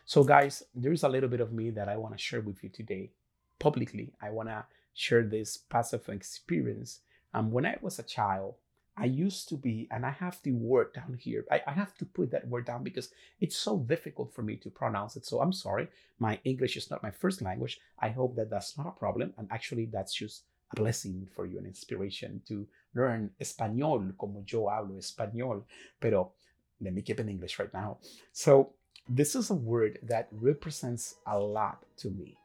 So, 0.06 0.24
guys, 0.24 0.64
there's 0.76 1.04
a 1.04 1.10
little 1.10 1.30
bit 1.30 1.40
of 1.40 1.54
me 1.54 1.70
that 1.72 1.88
I 1.88 1.98
want 1.98 2.14
to 2.14 2.22
share 2.22 2.42
with 2.42 2.64
you 2.64 2.70
today 2.70 3.12
publicly. 3.60 4.14
I 4.22 4.32
want 4.32 4.50
to 4.50 4.66
share 4.94 5.24
this 5.24 5.58
passive 5.58 6.08
experience. 6.10 7.00
Um, 7.34 7.52
when 7.52 7.66
I 7.66 7.78
was 7.82 8.00
a 8.00 8.04
child, 8.04 8.56
I 8.96 9.06
used 9.06 9.50
to 9.50 9.56
be, 9.56 9.88
and 9.90 10.06
I 10.06 10.12
have 10.12 10.40
the 10.44 10.52
word 10.52 10.94
down 10.94 11.18
here. 11.20 11.46
I, 11.52 11.62
I, 11.66 11.72
have 11.72 11.98
to 11.98 12.06
put 12.06 12.30
that 12.30 12.48
word 12.48 12.66
down 12.66 12.84
because 12.84 13.10
it's 13.40 13.56
so 13.56 13.80
difficult 13.80 14.32
for 14.36 14.44
me 14.44 14.56
to 14.58 14.70
pronounce 14.70 15.16
it. 15.16 15.26
So 15.26 15.42
I'm 15.42 15.54
sorry. 15.54 15.88
My 16.20 16.40
English 16.44 16.78
is 16.78 16.92
not 16.92 17.02
my 17.02 17.10
first 17.10 17.42
language. 17.42 17.80
I 18.00 18.10
hope 18.10 18.36
that 18.36 18.52
that's 18.52 18.78
not 18.78 18.88
a 18.88 18.92
problem. 18.92 19.34
And 19.38 19.48
actually, 19.52 19.86
that's 19.86 20.14
just 20.14 20.44
a 20.72 20.76
blessing 20.76 21.28
for 21.36 21.48
you, 21.48 21.58
an 21.58 21.66
inspiration 21.66 22.42
to 22.48 22.68
learn 22.94 23.32
español, 23.40 24.16
como 24.18 24.44
yo 24.46 24.70
hablo 24.70 24.98
español. 24.98 25.64
Pero 26.00 26.34
let 26.82 26.94
me 26.94 27.02
keep 27.02 27.20
in 27.20 27.30
English 27.30 27.60
right 27.60 27.74
now. 27.74 27.98
So 28.32 28.74
this 29.10 29.36
is 29.36 29.50
a 29.50 29.56
word 29.56 30.00
that 30.04 30.28
represents 30.32 31.16
a 31.28 31.38
lot 31.38 31.84
to 31.98 32.10
me, 32.10 32.38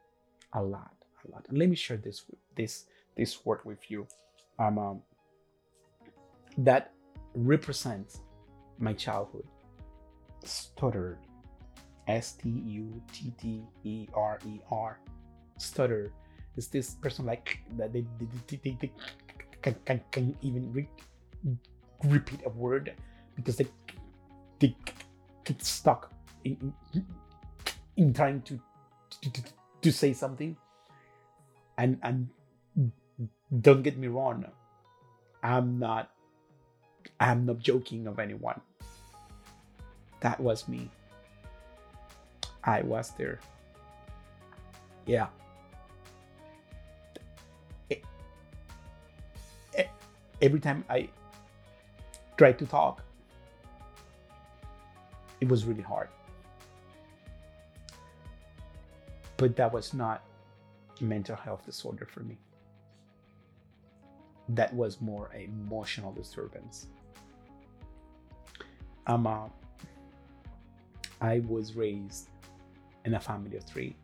a 0.52 0.62
lot, 0.62 0.94
a 1.26 1.30
lot. 1.30 1.46
And 1.48 1.58
let 1.58 1.68
me 1.68 1.76
share 1.76 1.96
this 1.96 2.24
this 2.56 2.86
this 3.16 3.44
word 3.44 3.60
with 3.64 3.90
you. 3.90 4.06
Um, 4.58 4.78
um 4.78 5.02
that 6.58 6.92
represents 7.34 8.20
my 8.78 8.92
childhood. 8.92 9.46
Stutter. 10.44 11.18
S 12.08 12.32
T 12.32 12.48
U 12.48 13.02
T 13.12 13.32
T 13.38 13.62
E 13.84 14.08
R 14.14 14.38
E 14.46 14.60
R. 14.70 14.98
Stutter 15.58 16.12
is 16.56 16.68
this 16.68 16.94
person 16.94 17.26
like 17.26 17.60
that 17.76 17.92
they, 17.92 18.04
they, 18.48 18.56
they, 18.64 18.78
they 18.80 18.92
can, 19.62 19.76
can, 19.84 20.00
can 20.10 20.36
even 20.42 20.72
re- 20.72 20.88
repeat 22.04 22.40
a 22.46 22.50
word 22.50 22.94
because 23.34 23.56
they, 23.56 23.66
they 24.58 24.74
get 25.44 25.62
stuck 25.62 26.12
in, 26.44 26.72
in, 26.94 27.06
in 27.96 28.12
trying 28.12 28.42
to, 28.42 28.60
to, 29.22 29.32
to, 29.32 29.42
to 29.82 29.92
say 29.92 30.12
something. 30.12 30.56
And, 31.76 31.98
and 32.02 32.28
don't 33.60 33.82
get 33.82 33.96
me 33.96 34.08
wrong, 34.08 34.44
I'm 35.42 35.78
not 35.78 36.10
I'm 37.20 37.46
not 37.46 37.58
joking 37.58 38.06
of 38.06 38.18
anyone. 38.18 38.60
That 40.20 40.38
was 40.38 40.68
me. 40.68 40.90
I 42.62 42.82
was 42.82 43.12
there. 43.18 43.40
Yeah. 45.06 45.28
Every 50.40 50.60
time 50.60 50.84
I 50.88 51.08
tried 52.36 52.58
to 52.60 52.66
talk, 52.66 53.02
it 55.40 55.48
was 55.48 55.64
really 55.64 55.82
hard. 55.82 56.08
But 59.36 59.56
that 59.56 59.72
was 59.72 59.94
not 59.94 60.22
mental 61.00 61.36
health 61.36 61.64
disorder 61.64 62.06
for 62.06 62.20
me. 62.20 62.38
That 64.50 64.72
was 64.74 65.00
more 65.00 65.30
emotional 65.34 66.12
disturbance. 66.12 66.86
I'm 69.06 69.26
a, 69.26 69.50
I 71.20 71.40
was 71.40 71.74
raised 71.74 72.28
in 73.04 73.14
a 73.14 73.20
family 73.20 73.56
of 73.56 73.64
three 73.64 73.96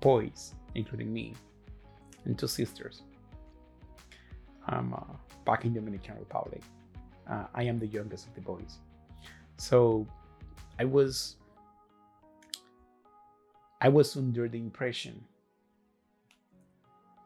boys, 0.00 0.54
including 0.74 1.12
me, 1.12 1.34
and 2.24 2.38
two 2.38 2.46
sisters. 2.46 3.02
I'm 4.66 4.94
uh, 4.94 5.00
back 5.44 5.64
in 5.64 5.74
Dominican 5.74 6.16
Republic. 6.18 6.62
Uh, 7.28 7.44
I 7.54 7.64
am 7.64 7.78
the 7.78 7.86
youngest 7.86 8.26
of 8.26 8.34
the 8.34 8.40
boys. 8.40 8.78
So 9.56 10.06
I 10.78 10.84
was 10.84 11.36
I 13.80 13.88
was 13.88 14.16
under 14.16 14.48
the 14.48 14.58
impression 14.58 15.22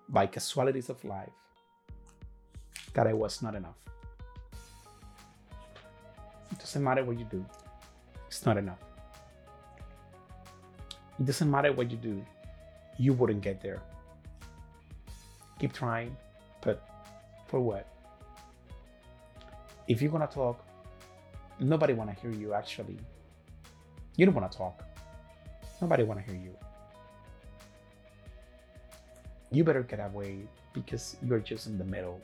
by 0.08 0.26
casualties 0.26 0.88
of 0.88 1.02
life 1.04 1.30
that 2.94 3.06
I 3.06 3.12
was 3.12 3.42
not 3.42 3.54
enough. 3.54 3.76
It 6.50 6.58
doesn't 6.58 6.82
matter 6.82 7.04
what 7.04 7.18
you 7.18 7.26
do, 7.26 7.44
it's 8.26 8.44
not 8.44 8.56
enough. 8.56 8.82
It 11.20 11.26
doesn't 11.26 11.50
matter 11.50 11.72
what 11.72 11.90
you 11.90 11.96
do, 11.96 12.24
you 12.98 13.12
wouldn't 13.12 13.42
get 13.42 13.60
there. 13.60 13.80
Keep 15.60 15.72
trying, 15.72 16.16
for 17.48 17.60
what? 17.60 17.86
If 19.88 20.02
you're 20.02 20.12
gonna 20.12 20.26
talk, 20.26 20.64
nobody 21.58 21.94
wanna 21.94 22.12
hear 22.12 22.30
you 22.30 22.52
actually. 22.52 22.98
You 24.16 24.26
don't 24.26 24.34
wanna 24.34 24.50
talk. 24.50 24.84
Nobody 25.80 26.04
wanna 26.04 26.20
hear 26.20 26.34
you. 26.36 26.54
You 29.50 29.64
better 29.64 29.82
get 29.82 29.98
away 29.98 30.40
because 30.74 31.16
you're 31.22 31.40
just 31.40 31.66
in 31.66 31.78
the 31.78 31.84
middle. 31.84 32.20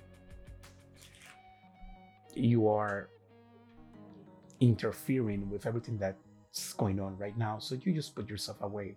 You 2.35 2.69
are 2.69 3.09
interfering 4.61 5.49
with 5.49 5.67
everything 5.67 5.97
that's 5.97 6.75
going 6.75 7.01
on 7.01 7.17
right 7.17 7.37
now. 7.39 7.59
So 7.59 7.77
you 7.77 7.95
just 7.95 8.15
put 8.15 8.29
yourself 8.29 8.61
away. 8.61 8.97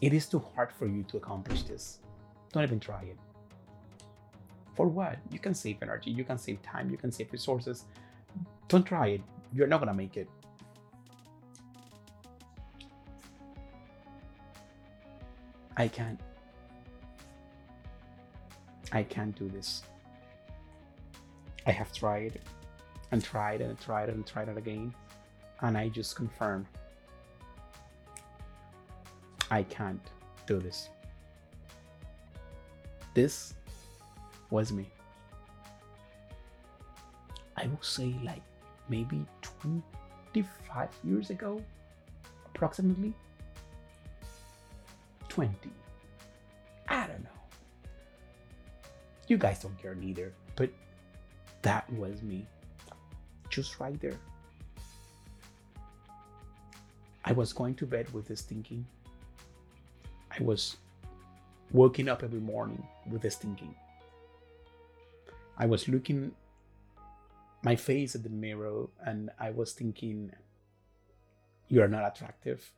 It 0.00 0.12
is 0.12 0.26
too 0.26 0.38
hard 0.54 0.72
for 0.72 0.86
you 0.86 1.02
to 1.04 1.16
accomplish 1.16 1.64
this. 1.64 1.98
Don't 2.52 2.62
even 2.62 2.80
try 2.80 3.02
it. 3.02 3.16
For 4.74 4.86
what? 4.86 5.18
You 5.30 5.38
can 5.38 5.54
save 5.54 5.78
energy, 5.82 6.10
you 6.10 6.24
can 6.24 6.38
save 6.38 6.62
time, 6.62 6.90
you 6.90 6.96
can 6.96 7.10
save 7.10 7.32
resources. 7.32 7.84
Don't 8.68 8.84
try 8.84 9.08
it. 9.08 9.22
You're 9.52 9.66
not 9.66 9.80
gonna 9.80 9.94
make 9.94 10.16
it. 10.16 10.28
I 15.76 15.88
can't. 15.88 16.20
I 18.92 19.02
can't 19.02 19.36
do 19.38 19.48
this. 19.48 19.82
I 21.66 21.70
have 21.70 21.92
tried 21.92 22.40
and 23.12 23.22
tried 23.22 23.60
and 23.60 23.78
tried 23.78 24.08
and 24.08 24.26
tried 24.26 24.48
it 24.48 24.56
again, 24.56 24.94
and 25.60 25.76
I 25.76 25.88
just 25.88 26.16
confirm 26.16 26.66
I 29.50 29.62
can't 29.62 30.00
do 30.46 30.58
this. 30.58 30.88
This 33.18 33.54
was 34.48 34.70
me. 34.70 34.86
I 37.56 37.66
would 37.66 37.84
say, 37.84 38.14
like 38.22 38.44
maybe 38.88 39.26
25 39.42 40.88
years 41.02 41.30
ago, 41.30 41.60
approximately 42.46 43.12
20. 45.28 45.52
I 46.86 47.08
don't 47.08 47.24
know. 47.24 47.40
You 49.26 49.36
guys 49.36 49.58
don't 49.58 49.76
care 49.82 49.96
neither, 49.96 50.32
but 50.54 50.70
that 51.62 51.92
was 51.94 52.22
me. 52.22 52.46
Just 53.50 53.80
right 53.80 54.00
there. 54.00 54.20
I 57.24 57.32
was 57.32 57.52
going 57.52 57.74
to 57.74 57.84
bed 57.84 58.14
with 58.14 58.28
this 58.28 58.42
thinking. 58.42 58.86
I 60.30 60.40
was 60.40 60.76
waking 61.72 62.08
up 62.08 62.22
every 62.22 62.40
morning 62.40 62.86
with 63.10 63.22
this 63.22 63.36
thinking. 63.36 63.74
I 65.56 65.66
was 65.66 65.88
looking 65.88 66.32
my 67.62 67.74
face 67.74 68.14
at 68.14 68.22
the 68.22 68.28
mirror 68.28 68.86
and 69.04 69.30
I 69.38 69.50
was 69.50 69.72
thinking, 69.72 70.30
you're 71.68 71.88
not 71.88 72.06
attractive. 72.06 72.70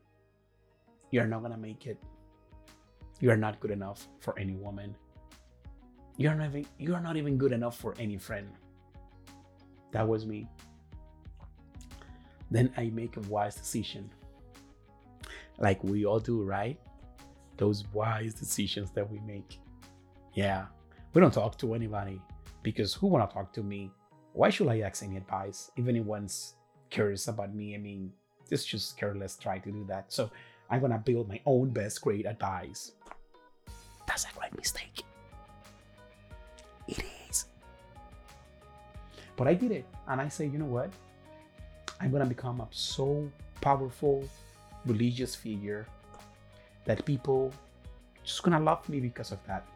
You're 1.11 1.27
not 1.27 1.43
gonna 1.43 1.59
make 1.59 1.87
it. 1.87 1.99
You're 3.21 3.37
not 3.37 3.61
good 3.61 3.71
enough 3.71 4.09
for 4.21 4.39
any 4.39 4.55
woman. 4.55 4.97
You're 6.17 6.35
not 6.35 6.49
even, 6.49 6.67
you're 6.79 7.01
not 7.01 7.17
even 7.17 7.37
good 7.37 7.53
enough 7.53 7.77
for 7.77 7.95
any 7.99 8.17
friend. 8.17 8.49
That 9.93 10.07
was 10.09 10.25
me. 10.25 10.49
Then 12.51 12.73
I 12.77 12.91
make 12.91 13.17
a 13.17 13.21
wise 13.21 13.55
decision. 13.55 14.11
Like 15.59 15.83
we 15.85 16.07
all 16.07 16.21
do, 16.21 16.43
right? 16.43 16.81
Those 17.61 17.85
wise 17.93 18.33
decisions 18.33 18.91
that 18.93 19.05
we 19.13 19.21
make. 19.21 19.61
Yeah. 20.33 20.65
We 21.13 21.21
don't 21.21 21.31
talk 21.31 21.59
to 21.59 21.75
anybody 21.75 22.19
because 22.63 22.95
who 22.95 23.07
wanna 23.07 23.27
talk 23.27 23.53
to 23.53 23.63
me? 23.63 23.91
Why 24.33 24.49
should 24.49 24.69
I 24.69 24.81
ask 24.81 25.03
any 25.03 25.19
advice? 25.19 25.71
Even 25.77 25.95
If 25.95 26.01
anyone's 26.01 26.55
curious 26.89 27.29
about 27.29 27.55
me, 27.55 27.75
I 27.75 27.79
mean, 27.79 28.13
it's 28.51 28.65
just 28.65 28.97
careless 28.97 29.37
try 29.37 29.59
to 29.59 29.71
do 29.71 29.85
that. 29.89 30.11
So 30.11 30.31
I'm 30.71 30.81
gonna 30.81 31.03
build 31.05 31.29
my 31.29 31.39
own 31.45 31.69
best 31.69 32.01
great 32.01 32.25
advice. 32.25 32.93
That's 34.07 34.25
a 34.25 34.29
great 34.39 34.57
mistake. 34.57 35.05
It 36.89 37.05
is. 37.29 37.45
But 39.37 39.49
I 39.49 39.53
did 39.53 39.71
it. 39.71 39.85
And 40.09 40.19
I 40.19 40.29
say, 40.29 40.47
you 40.47 40.57
know 40.57 40.65
what? 40.65 40.91
I'm 42.01 42.11
to 42.11 42.25
become 42.25 42.63
a 42.63 42.69
so 42.71 43.31
powerful 43.61 44.25
religious 44.87 45.35
figure 45.35 45.87
that 46.85 47.05
people 47.05 47.53
just 48.23 48.45
to 48.45 48.59
love 48.59 48.89
me 48.89 49.01
because 49.01 49.33
of 49.33 49.39
that. 49.47 49.67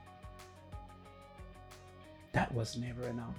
That 2.32 2.52
was 2.54 2.76
never 2.76 3.08
enough. 3.08 3.36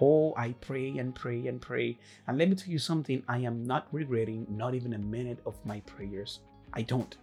Oh, 0.00 0.34
I 0.36 0.52
pray 0.60 0.98
and 0.98 1.14
pray 1.14 1.46
and 1.48 1.60
pray. 1.60 1.98
And 2.26 2.38
let 2.38 2.48
me 2.48 2.54
tell 2.54 2.70
you 2.70 2.78
something 2.78 3.22
I 3.28 3.38
am 3.38 3.64
not 3.64 3.88
regretting 3.90 4.46
not 4.48 4.74
even 4.74 4.94
a 4.94 4.98
minute 4.98 5.40
of 5.44 5.54
my 5.64 5.80
prayers. 5.80 6.40
I 6.72 6.82
don't. 6.82 7.16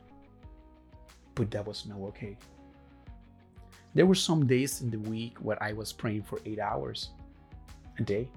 But 1.35 1.51
that 1.51 1.65
was 1.65 1.85
no 1.85 2.05
okay. 2.07 2.37
There 3.93 4.05
were 4.05 4.15
some 4.15 4.45
days 4.45 4.81
in 4.81 4.89
the 4.89 4.99
week 4.99 5.37
where 5.39 5.61
I 5.63 5.71
was 5.71 5.93
praying 5.93 6.23
for 6.23 6.39
eight 6.45 6.59
hours 6.59 7.11
a 7.97 8.03
day. 8.03 8.27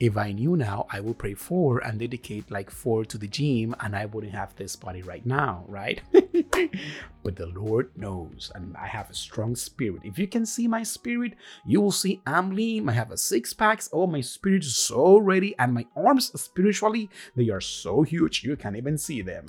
If 0.00 0.16
I 0.16 0.32
knew 0.32 0.56
now, 0.56 0.86
I 0.88 1.00
would 1.00 1.18
pray 1.18 1.34
four 1.34 1.80
and 1.80 1.98
dedicate 1.98 2.50
like 2.50 2.70
four 2.70 3.04
to 3.04 3.18
the 3.18 3.28
gym, 3.28 3.76
and 3.80 3.94
I 3.94 4.06
wouldn't 4.06 4.32
have 4.32 4.56
this 4.56 4.74
body 4.74 5.02
right 5.02 5.26
now, 5.26 5.66
right? 5.68 6.00
but 7.22 7.36
the 7.36 7.52
Lord 7.54 7.90
knows, 7.98 8.50
and 8.54 8.74
I 8.78 8.86
have 8.86 9.10
a 9.10 9.14
strong 9.14 9.54
spirit. 9.54 10.00
If 10.02 10.18
you 10.18 10.26
can 10.26 10.46
see 10.46 10.66
my 10.66 10.84
spirit, 10.84 11.34
you 11.66 11.82
will 11.82 11.92
see 11.92 12.22
I'm 12.26 12.56
lean. 12.56 12.88
I 12.88 12.92
have 12.92 13.10
a 13.10 13.18
six 13.18 13.52
packs. 13.52 13.90
Oh, 13.92 14.06
my 14.06 14.22
spirit 14.22 14.64
is 14.64 14.74
so 14.74 15.18
ready, 15.18 15.54
and 15.58 15.74
my 15.74 15.84
arms 15.94 16.32
spiritually 16.40 17.10
they 17.36 17.50
are 17.50 17.60
so 17.60 18.00
huge 18.00 18.42
you 18.42 18.56
can't 18.56 18.76
even 18.76 18.96
see 18.96 19.20
them. 19.20 19.44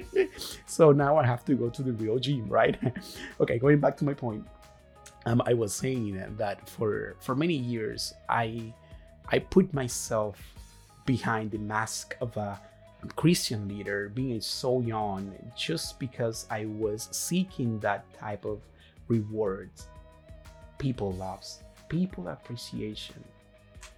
so 0.66 0.92
now 0.92 1.16
I 1.16 1.26
have 1.26 1.44
to 1.46 1.56
go 1.56 1.68
to 1.68 1.82
the 1.82 1.92
real 1.94 2.20
gym, 2.20 2.48
right? 2.48 2.78
okay, 3.40 3.58
going 3.58 3.80
back 3.80 3.96
to 3.96 4.04
my 4.04 4.14
point. 4.14 4.46
Um, 5.26 5.42
I 5.44 5.54
was 5.54 5.74
saying 5.74 6.36
that 6.38 6.68
for 6.68 7.16
for 7.20 7.34
many 7.34 7.54
years 7.54 8.12
I 8.28 8.74
I 9.32 9.38
put 9.38 9.72
myself 9.72 10.36
behind 11.06 11.52
the 11.52 11.58
mask 11.58 12.16
of 12.20 12.36
a 12.36 12.60
Christian 13.16 13.66
leader, 13.66 14.10
being 14.10 14.42
so 14.42 14.80
young, 14.82 15.34
just 15.56 15.98
because 15.98 16.46
I 16.50 16.66
was 16.66 17.08
seeking 17.12 17.80
that 17.80 18.04
type 18.12 18.44
of 18.44 18.60
reward. 19.08 19.70
People 20.76 21.12
loves, 21.12 21.62
people 21.88 22.28
appreciation, 22.28 23.24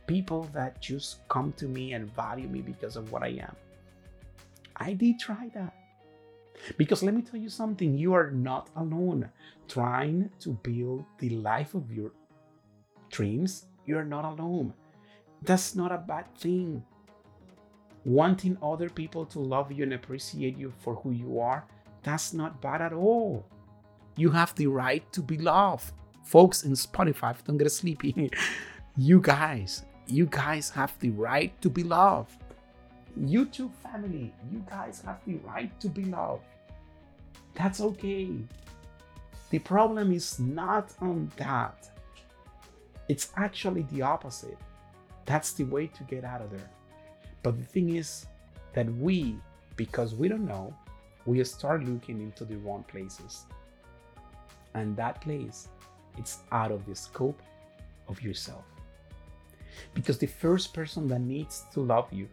people 0.07 0.49
that 0.55 0.81
just 0.81 1.27
come 1.29 1.53
to 1.55 1.67
me 1.67 1.95
and 1.95 2.15
value 2.15 2.47
me 2.47 2.61
because 2.61 2.95
of 2.95 3.11
what 3.11 3.25
I 3.25 3.31
am. 3.43 3.57
I 4.77 4.93
did 4.93 5.19
try 5.19 5.51
that. 5.55 5.75
Because 6.79 7.03
let 7.03 7.13
me 7.13 7.23
tell 7.23 7.41
you 7.41 7.49
something, 7.49 7.99
you 7.99 8.15
are 8.15 8.31
not 8.31 8.71
alone 8.77 9.29
trying 9.67 10.31
to 10.39 10.51
build 10.63 11.05
the 11.19 11.31
life 11.31 11.75
of 11.75 11.91
your 11.93 12.13
dreams. 13.11 13.67
You're 13.85 14.05
not 14.05 14.25
alone. 14.25 14.73
That's 15.45 15.75
not 15.75 15.93
a 15.93 15.99
bad 15.99 16.35
thing. 16.39 16.83
Wanting 18.05 18.57
other 18.63 18.89
people 18.89 19.27
to 19.27 19.41
love 19.41 19.71
you 19.71 19.83
and 19.83 19.93
appreciate 19.93 20.57
you 20.57 20.73
for 20.79 20.95
who 20.97 21.11
you 21.11 21.39
are, 21.39 21.67
that's 22.03 22.33
not 22.33 22.63
bad 22.63 22.81
at 22.81 22.93
all. 22.93 23.45
You 24.17 24.31
have 24.31 24.55
the 24.55 24.69
right 24.69 25.11
to 25.13 25.21
be 25.21 25.37
loved. 25.37 25.93
Folks 26.23 26.65
in 26.65 26.73
Spotify, 26.73 27.37
don't 27.45 27.59
get 27.59 27.71
sleepy. 27.71 28.31
you 28.97 29.21
guys, 29.21 29.85
you 30.07 30.27
guys 30.27 30.71
have 30.71 30.99
the 31.01 31.11
right 31.11 31.61
to 31.61 31.69
be 31.69 31.83
loved. 31.83 32.41
YouTube 33.19 33.73
family, 33.75 34.33
you 34.51 34.65
guys 34.69 35.03
have 35.05 35.21
the 35.27 35.37
right 35.37 35.79
to 35.81 35.89
be 35.89 36.05
loved. 36.05 36.45
That's 37.55 37.81
okay. 37.81 38.31
The 39.51 39.59
problem 39.59 40.11
is 40.13 40.39
not 40.41 40.95
on 41.01 41.31
that. 41.37 41.91
It's 43.09 43.31
actually 43.37 43.83
the 43.93 44.03
opposite. 44.03 44.59
That's 45.27 45.53
the 45.53 45.65
way 45.65 45.87
to 45.89 46.03
get 46.05 46.25
out 46.25 46.43
of 46.43 46.51
there. 46.51 46.71
But 47.43 47.59
the 47.59 47.65
thing 47.65 47.97
is 47.97 48.27
that 48.73 48.93
we, 48.95 49.37
because 49.77 50.15
we 50.15 50.29
don't 50.29 50.47
know, 50.47 50.75
we 51.27 51.43
start 51.45 51.85
looking 51.85 52.21
into 52.21 52.45
the 52.45 52.57
wrong 52.57 52.85
places. 52.89 53.45
And 54.75 54.97
that 54.97 55.21
place, 55.21 55.69
it's 56.19 56.39
out 56.53 56.73
of 56.73 56.85
the 56.87 56.95
scope 56.95 57.41
of 58.09 58.21
yourself. 58.23 58.65
Because 59.95 60.19
the 60.19 60.27
first 60.27 60.75
person 60.75 61.09
that 61.09 61.21
needs 61.21 61.65
to 61.73 61.81
love 61.81 62.13
you, 62.13 62.29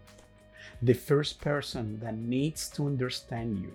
the 0.82 0.94
first 0.94 1.42
person 1.42 2.00
that 2.00 2.18
needs 2.18 2.70
to 2.70 2.86
understand 2.86 3.60
you, 3.60 3.72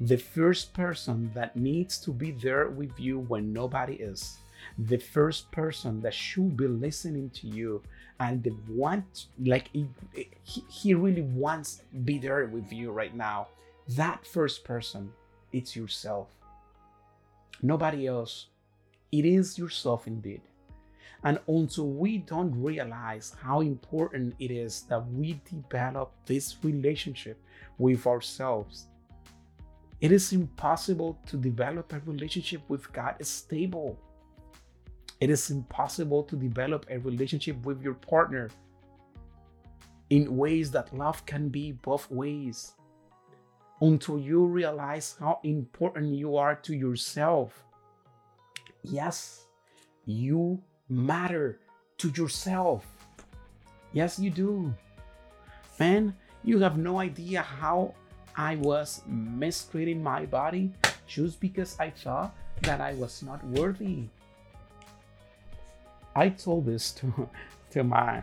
the 0.00 0.16
first 0.16 0.74
person 0.74 1.30
that 1.34 1.56
needs 1.56 1.98
to 1.98 2.12
be 2.12 2.32
there 2.32 2.68
with 2.68 2.98
you 2.98 3.20
when 3.20 3.52
nobody 3.52 3.94
is, 3.94 4.38
the 4.76 4.98
first 4.98 5.50
person 5.52 6.00
that 6.02 6.14
should 6.14 6.56
be 6.56 6.66
listening 6.66 7.30
to 7.30 7.46
you 7.46 7.82
and 8.20 8.42
they 8.42 8.52
want 8.68 9.26
like 9.44 9.70
he, 9.72 9.88
he 10.68 10.94
really 10.94 11.22
wants 11.22 11.82
be 12.04 12.18
there 12.18 12.46
with 12.46 12.72
you 12.72 12.90
right 12.90 13.14
now. 13.14 13.48
That 13.88 14.26
first 14.26 14.64
person 14.64 15.12
it's 15.52 15.74
yourself. 15.74 16.28
Nobody 17.62 18.06
else. 18.06 18.46
It 19.10 19.24
is 19.24 19.58
yourself 19.58 20.06
indeed. 20.06 20.42
And 21.24 21.40
until 21.48 21.88
we 21.88 22.18
don't 22.18 22.54
realize 22.62 23.34
how 23.42 23.60
important 23.60 24.34
it 24.38 24.50
is 24.50 24.82
that 24.82 25.04
we 25.10 25.40
develop 25.50 26.12
this 26.26 26.56
relationship 26.62 27.40
with 27.78 28.06
ourselves 28.06 28.88
it 30.00 30.12
is 30.12 30.32
impossible 30.32 31.18
to 31.26 31.36
develop 31.36 31.92
a 31.92 32.00
relationship 32.06 32.62
with 32.68 32.92
god 32.92 33.14
stable 33.20 33.98
it 35.20 35.30
is 35.30 35.50
impossible 35.50 36.22
to 36.24 36.36
develop 36.36 36.86
a 36.90 36.98
relationship 36.98 37.64
with 37.64 37.82
your 37.82 37.94
partner 37.94 38.50
in 40.10 40.36
ways 40.36 40.70
that 40.70 40.94
love 40.96 41.24
can 41.26 41.48
be 41.48 41.72
both 41.72 42.10
ways 42.10 42.72
until 43.80 44.18
you 44.18 44.44
realize 44.44 45.16
how 45.18 45.40
important 45.42 46.14
you 46.14 46.36
are 46.36 46.54
to 46.54 46.74
yourself. 46.74 47.64
Yes, 48.82 49.46
you 50.06 50.62
matter 50.88 51.60
to 51.98 52.08
yourself. 52.10 52.86
Yes, 53.92 54.18
you 54.18 54.30
do. 54.30 54.74
Man, 55.78 56.14
you 56.44 56.58
have 56.60 56.78
no 56.78 56.98
idea 56.98 57.42
how 57.42 57.94
I 58.36 58.56
was 58.56 59.02
mistreating 59.06 60.02
my 60.02 60.26
body 60.26 60.72
just 61.06 61.40
because 61.40 61.76
I 61.78 61.90
thought 61.90 62.36
that 62.62 62.80
I 62.80 62.94
was 62.94 63.22
not 63.22 63.44
worthy. 63.46 64.08
I 66.18 66.30
told 66.30 66.66
this 66.66 66.90
to 66.98 67.30
to 67.70 67.84
my 67.84 68.22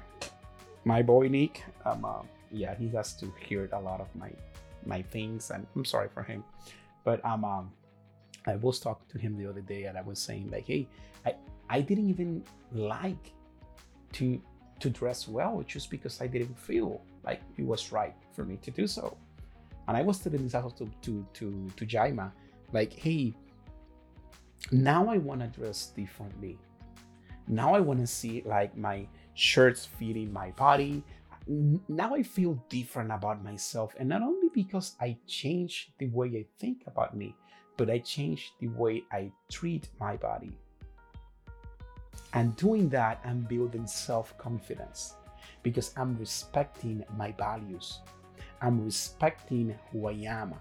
my 0.84 1.02
boy 1.02 1.28
Nick. 1.30 1.64
Um, 1.86 2.04
uh, 2.04 2.24
yeah, 2.52 2.76
he 2.76 2.90
has 2.90 3.14
to 3.22 3.32
hear 3.48 3.70
a 3.72 3.80
lot 3.80 4.02
of 4.02 4.14
my 4.16 4.32
my 4.86 5.02
things, 5.02 5.50
and 5.52 5.66
I'm 5.76 5.86
sorry 5.86 6.10
for 6.14 6.22
him. 6.22 6.44
But 7.06 7.24
um, 7.24 7.46
um, 7.46 7.72
I 8.46 8.58
was 8.58 8.80
talking 8.80 9.08
to 9.14 9.18
him 9.18 9.38
the 9.38 9.50
other 9.50 9.62
day, 9.62 9.86
and 9.86 9.98
I 9.98 10.02
was 10.02 10.20
saying 10.20 10.52
like, 10.52 10.68
hey, 10.68 10.88
I 11.26 11.36
I 11.70 11.80
didn't 11.82 12.10
even 12.10 12.44
like 12.74 13.32
to 14.14 14.42
to 14.82 14.90
dress 14.90 15.28
well 15.28 15.64
just 15.66 15.90
because 15.90 16.20
I 16.20 16.28
didn't 16.28 16.60
feel 16.60 17.02
like 17.24 17.42
it 17.58 17.66
was 17.66 17.94
right 17.94 18.16
for 18.34 18.44
me 18.44 18.58
to 18.58 18.72
do 18.72 18.88
so. 18.88 19.18
And 19.88 19.96
I 19.96 20.02
was 20.02 20.20
telling 20.20 20.44
this 20.44 20.54
also 20.54 20.70
to 20.76 20.92
to 21.04 21.26
to 21.40 21.72
to 21.78 21.86
Jaima, 21.86 22.32
like, 22.74 22.92
hey, 22.92 23.34
now 24.72 25.08
I 25.08 25.18
want 25.18 25.40
to 25.42 25.48
dress 25.48 25.88
differently. 25.96 26.58
Now 27.48 27.76
I 27.76 27.80
want 27.80 28.00
to 28.00 28.08
see 28.08 28.42
like 28.46 28.76
my 28.78 29.08
shirts 29.34 29.86
fitting 29.86 30.34
my 30.34 30.52
body. 30.52 31.04
Now 31.48 32.16
I 32.16 32.24
feel 32.24 32.62
different 32.70 33.12
about 33.12 33.44
myself. 33.44 33.94
And 34.00 34.10
not 34.10 34.24
only 34.24 34.50
because 34.50 34.96
I 35.00 35.18
change 35.28 35.92
the 36.00 36.08
way 36.08 36.28
I 36.28 36.46
think 36.60 36.84
about 36.88 37.16
me, 37.16 37.36
but 37.78 37.90
I 37.90 38.00
change 38.00 38.54
the 38.60 38.68
way 38.70 39.04
I 39.12 39.32
treat 39.52 39.90
my 40.00 40.18
body. 40.18 40.58
And 42.34 42.56
doing 42.56 42.90
that, 42.90 43.22
I'm 43.24 43.42
building 43.42 43.88
self 43.88 44.38
confidence 44.38 45.16
because 45.64 45.94
I'm 45.98 46.18
respecting 46.18 47.04
my 47.18 47.32
values. 47.34 48.00
I'm 48.62 48.84
respecting 48.84 49.78
who 49.92 50.08
I 50.08 50.14
am. 50.28 50.54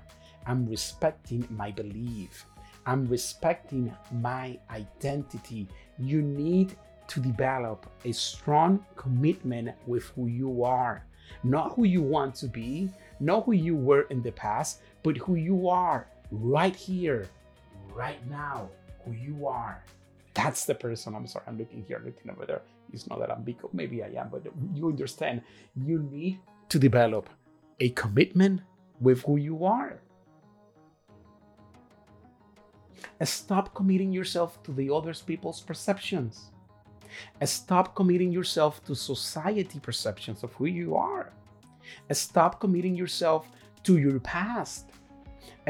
I'm 0.46 0.66
respecting 0.66 1.46
my 1.50 1.70
belief. 1.70 2.46
I'm 2.86 3.06
respecting 3.06 3.94
my 4.12 4.58
identity. 4.70 5.68
You 5.98 6.22
need 6.22 6.76
to 7.08 7.20
develop 7.20 7.86
a 8.04 8.12
strong 8.12 8.84
commitment 8.96 9.70
with 9.86 10.04
who 10.14 10.26
you 10.26 10.64
are, 10.64 11.04
not 11.42 11.72
who 11.74 11.84
you 11.84 12.02
want 12.02 12.34
to 12.36 12.46
be, 12.46 12.90
not 13.20 13.44
who 13.44 13.52
you 13.52 13.76
were 13.76 14.02
in 14.10 14.22
the 14.22 14.32
past, 14.32 14.80
but 15.02 15.16
who 15.16 15.34
you 15.34 15.68
are 15.68 16.06
right 16.30 16.74
here, 16.74 17.28
right 17.94 18.18
now, 18.30 18.68
who 19.04 19.12
you 19.12 19.46
are. 19.46 19.84
That's 20.34 20.64
the 20.64 20.74
person. 20.74 21.14
I'm 21.14 21.26
sorry, 21.26 21.44
I'm 21.46 21.58
looking 21.58 21.84
here, 21.86 22.02
looking 22.04 22.30
over 22.30 22.46
there. 22.46 22.62
It's 22.92 23.08
not 23.08 23.18
that 23.20 23.30
I'm 23.30 23.42
big, 23.42 23.56
maybe 23.72 24.02
I 24.02 24.08
am, 24.16 24.28
but 24.30 24.42
you 24.74 24.88
understand. 24.88 25.42
You 25.76 25.98
need 26.10 26.38
to 26.68 26.78
develop 26.78 27.28
a 27.80 27.90
commitment 27.90 28.60
with 29.00 29.22
who 29.22 29.36
you 29.36 29.64
are. 29.64 30.00
Stop 33.22 33.74
committing 33.74 34.12
yourself 34.12 34.62
to 34.64 34.72
the 34.72 34.90
other 34.90 35.14
people's 35.14 35.60
perceptions. 35.60 36.50
Stop 37.44 37.94
committing 37.94 38.32
yourself 38.32 38.84
to 38.84 38.94
society 38.94 39.78
perceptions 39.78 40.42
of 40.42 40.52
who 40.54 40.66
you 40.66 40.96
are. 40.96 41.32
Stop 42.12 42.60
committing 42.60 42.94
yourself 42.94 43.48
to 43.84 43.98
your 43.98 44.18
past. 44.20 44.90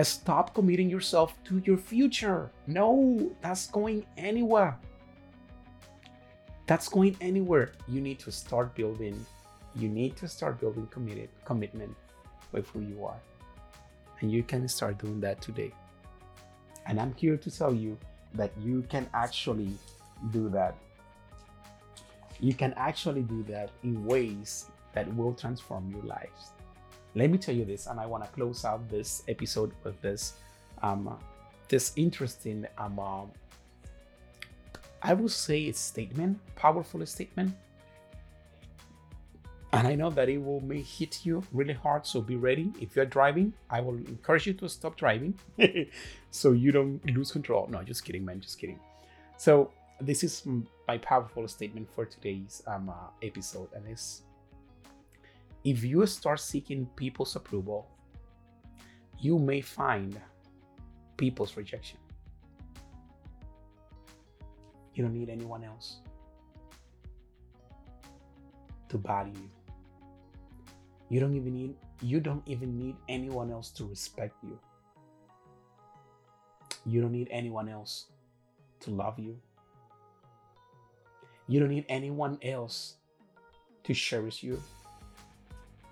Stop 0.03 0.55
committing 0.55 0.89
yourself 0.89 1.35
to 1.45 1.63
your 1.65 1.77
future. 1.77 2.51
No, 2.67 3.33
that's 3.41 3.67
going 3.69 4.07
anywhere. 4.17 4.79
That's 6.67 6.89
going 6.89 7.17
anywhere. 7.21 7.73
You 7.89 8.01
need 8.01 8.19
to 8.21 8.33
start 8.33 8.75
building. 8.75 9.25
You 9.77 9.89
need 9.89 10.17
to 10.17 10.29
start 10.29 10.61
building 10.61 10.87
committed 10.87 11.29
commitment 11.45 11.95
with 12.53 12.69
who 12.69 12.81
you 12.81 13.05
are. 13.05 13.21
And 14.21 14.33
you 14.33 14.43
can 14.43 14.67
start 14.69 14.99
doing 14.99 15.21
that 15.21 15.43
today. 15.43 15.73
And 16.87 17.01
I'm 17.01 17.15
here 17.15 17.37
to 17.37 17.51
tell 17.51 17.75
you 17.75 17.99
that 18.35 18.53
you 18.61 18.83
can 18.89 19.09
actually 19.15 19.73
do 20.33 20.49
that. 20.51 20.77
You 22.41 22.55
can 22.55 22.75
actually 22.77 23.23
do 23.23 23.43
that 23.45 23.71
in 23.83 24.05
ways 24.05 24.67
that 24.93 25.13
will 25.15 25.35
transform 25.35 25.91
your 25.91 26.03
lives. 26.03 26.53
Let 27.15 27.31
me 27.31 27.39
tell 27.39 27.55
you 27.55 27.65
this, 27.65 27.87
and 27.87 28.01
I 28.01 28.07
want 28.07 28.25
to 28.25 28.31
close 28.31 28.65
out 28.65 28.89
this 28.89 29.23
episode 29.29 29.73
with 29.85 30.01
this 30.01 30.35
um, 30.83 31.17
this 31.69 31.93
interesting 31.97 32.67
um, 32.77 32.99
uh, 32.99 33.23
I 35.03 35.13
would 35.13 35.31
say 35.31 35.69
a 35.69 35.75
statement, 35.75 36.41
powerful 36.57 37.05
statement. 37.07 37.55
And 39.79 39.89
I 39.89 39.97
know 39.97 40.11
that 40.11 40.29
it 40.29 40.39
will 40.39 40.61
may 40.61 40.83
hit 40.83 41.27
you 41.27 41.43
really 41.53 41.75
hard, 41.75 42.07
so 42.07 42.21
be 42.21 42.37
ready. 42.37 42.73
If 42.81 42.95
you're 42.95 43.07
driving, 43.07 43.53
I 43.69 43.81
will 43.81 43.97
encourage 43.97 44.47
you 44.47 44.55
to 44.55 44.69
stop 44.69 44.97
driving 44.97 45.35
so 46.31 46.53
you 46.53 46.71
don't 46.71 47.05
lose 47.11 47.33
control. 47.33 47.67
No, 47.69 47.83
just 47.83 48.05
kidding, 48.05 48.25
man, 48.25 48.41
just 48.41 48.59
kidding. 48.59 48.79
So 49.37 49.73
this 50.01 50.23
is 50.23 50.47
my 50.87 50.99
powerful 50.99 51.49
statement 51.49 51.89
for 51.93 52.05
today's 52.05 52.63
um, 52.69 52.89
uh, 52.89 53.11
episode, 53.21 53.69
and 53.75 53.85
it's 53.89 54.23
if 55.65 55.83
you 55.83 56.07
start 56.07 56.39
seeking 56.39 56.87
people's 56.95 57.35
approval, 57.35 57.89
you 59.19 59.39
may 59.41 59.61
find 59.61 60.21
people's 61.17 61.57
rejection. 61.57 61.99
You 64.95 65.03
don't 65.03 65.15
need 65.15 65.31
anyone 65.31 65.65
else 65.65 65.97
to 68.91 68.99
value 68.99 69.33
you. 69.35 69.54
You 71.09 71.21
don't 71.21 71.35
even 71.35 71.55
need 71.55 71.75
you 72.01 72.21
don't 72.21 72.43
even 72.47 72.79
need 72.79 72.97
anyone 73.09 73.51
else 73.51 73.71
to 73.71 73.85
respect 73.85 74.37
you. 74.43 74.59
You 76.87 77.01
don't 77.01 77.13
need 77.13 77.29
anyone 77.31 77.69
else 77.69 78.07
to 78.81 78.91
love 78.91 79.19
you. 79.19 79.37
You 81.49 81.61
don't 81.61 81.71
need 81.71 81.87
anyone 81.89 82.39
else 82.43 82.97
to 83.85 83.95
cherish 83.95 84.43
you. 84.43 84.61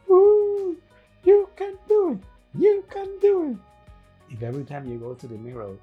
Woo! 0.09 0.77
You 1.25 1.49
can 1.57 1.77
do 1.89 2.13
it. 2.13 2.59
You 2.59 2.85
can 2.91 3.09
do 3.21 3.53
it. 3.53 3.57
If 4.35 4.43
every 4.43 4.65
time 4.65 4.87
you 4.87 4.99
go 4.99 5.15
to 5.15 5.27
the 5.27 5.37
mirror, 5.37 5.77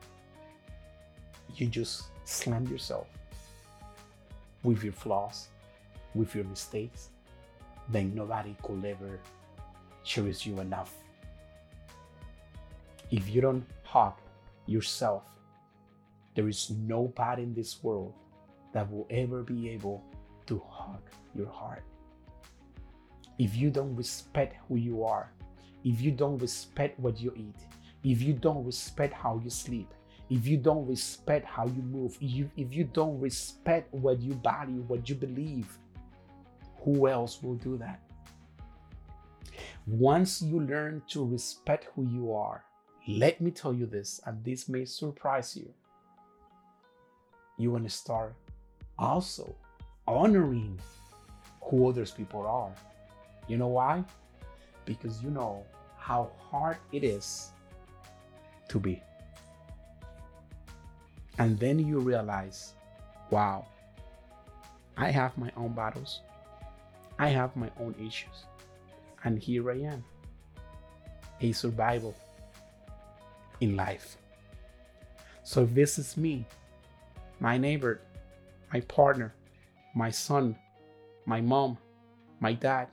you 1.55 1.67
just 1.67 2.05
slam 2.25 2.67
yourself 2.67 3.07
with 4.63 4.83
your 4.83 4.93
flaws, 4.93 5.47
with 6.13 6.35
your 6.35 6.45
mistakes, 6.45 7.09
then 7.89 8.13
nobody 8.13 8.55
could 8.61 8.85
ever 8.85 9.19
cherish 10.03 10.45
you 10.45 10.59
enough. 10.59 10.93
If 13.11 13.29
you 13.29 13.41
don't 13.41 13.65
hug 13.83 14.13
yourself, 14.67 15.23
there 16.35 16.47
is 16.47 16.69
nobody 16.69 17.43
in 17.43 17.53
this 17.53 17.83
world 17.83 18.13
that 18.73 18.89
will 18.91 19.07
ever 19.09 19.41
be 19.41 19.69
able 19.69 20.03
to 20.45 20.61
hug 20.69 21.01
your 21.35 21.49
heart. 21.49 21.83
If 23.39 23.55
you 23.55 23.69
don't 23.71 23.95
respect 23.95 24.57
who 24.67 24.75
you 24.75 25.03
are, 25.03 25.31
if 25.83 26.01
you 26.01 26.11
don't 26.11 26.37
respect 26.37 26.99
what 26.99 27.19
you 27.19 27.33
eat, 27.35 27.55
if 28.03 28.21
you 28.21 28.33
don't 28.33 28.65
respect 28.65 29.13
how 29.13 29.41
you 29.43 29.49
sleep, 29.49 29.93
if 30.29 30.45
you 30.45 30.57
don't 30.57 30.85
respect 30.85 31.45
how 31.45 31.65
you 31.65 31.81
move, 31.81 32.15
if 32.21 32.31
you, 32.31 32.51
if 32.55 32.73
you 32.73 32.83
don't 32.83 33.19
respect 33.19 33.91
what 33.93 34.21
you 34.21 34.33
value, 34.35 34.83
what 34.87 35.09
you 35.09 35.15
believe, 35.15 35.67
who 36.81 37.07
else 37.07 37.41
will 37.41 37.55
do 37.55 37.77
that? 37.77 38.01
Once 39.87 40.41
you 40.41 40.59
learn 40.61 41.01
to 41.09 41.25
respect 41.25 41.87
who 41.95 42.05
you 42.05 42.33
are, 42.33 42.63
let 43.07 43.41
me 43.41 43.49
tell 43.49 43.73
you 43.73 43.85
this, 43.85 44.21
and 44.25 44.43
this 44.43 44.69
may 44.69 44.85
surprise 44.85 45.57
you. 45.57 45.73
You 47.57 47.71
want 47.71 47.85
to 47.85 47.89
start 47.89 48.35
also 48.97 49.55
honoring 50.07 50.79
who 51.61 51.89
others 51.89 52.11
people 52.11 52.45
are. 52.45 52.73
You 53.47 53.57
know 53.57 53.67
why? 53.67 54.03
Because 54.85 55.23
you 55.23 55.29
know 55.29 55.65
how 55.97 56.31
hard 56.37 56.77
it 56.91 57.03
is 57.03 57.51
to 58.69 58.79
be. 58.79 59.01
And 61.39 61.57
then 61.57 61.79
you 61.79 61.99
realize, 61.99 62.73
wow, 63.31 63.65
I 64.97 65.09
have 65.09 65.37
my 65.37 65.51
own 65.55 65.73
battles. 65.73 66.21
I 67.19 67.27
have 67.29 67.55
my 67.55 67.69
own 67.79 67.93
issues. 67.99 68.45
And 69.25 69.37
here 69.37 69.69
I 69.69 69.75
am, 69.79 70.03
a 71.41 71.51
survival 71.51 72.15
in 73.59 73.75
life. 73.75 74.17
So 75.43 75.63
if 75.63 75.73
this 75.73 75.99
is 75.99 76.15
me, 76.15 76.45
my 77.41 77.57
neighbor, 77.57 77.99
my 78.71 78.79
partner, 78.81 79.35
my 79.93 80.09
son, 80.09 80.55
my 81.25 81.41
mom, 81.41 81.77
my 82.39 82.53
dad, 82.53 82.87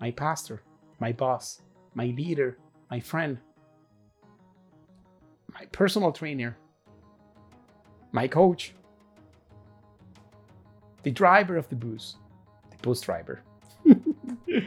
my 0.00 0.10
pastor, 0.10 0.62
my 0.98 1.12
boss, 1.12 1.62
my 1.94 2.06
leader, 2.06 2.58
my 2.90 2.98
friend, 2.98 3.38
my 5.54 5.64
personal 5.66 6.10
trainer, 6.10 6.56
my 8.10 8.26
coach, 8.26 8.74
the 11.04 11.10
driver 11.10 11.56
of 11.56 11.68
the 11.68 11.76
bus, 11.76 12.16
the 12.70 12.76
bus 12.78 13.00
driver. 13.00 13.42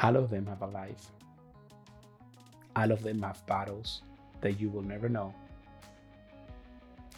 All 0.00 0.16
of 0.16 0.30
them 0.30 0.46
have 0.46 0.62
a 0.62 0.66
life. 0.66 1.10
All 2.76 2.90
of 2.90 3.02
them 3.02 3.22
have 3.22 3.44
battles 3.46 4.02
that 4.40 4.60
you 4.60 4.68
will 4.70 4.82
never 4.82 5.08
know. 5.08 5.34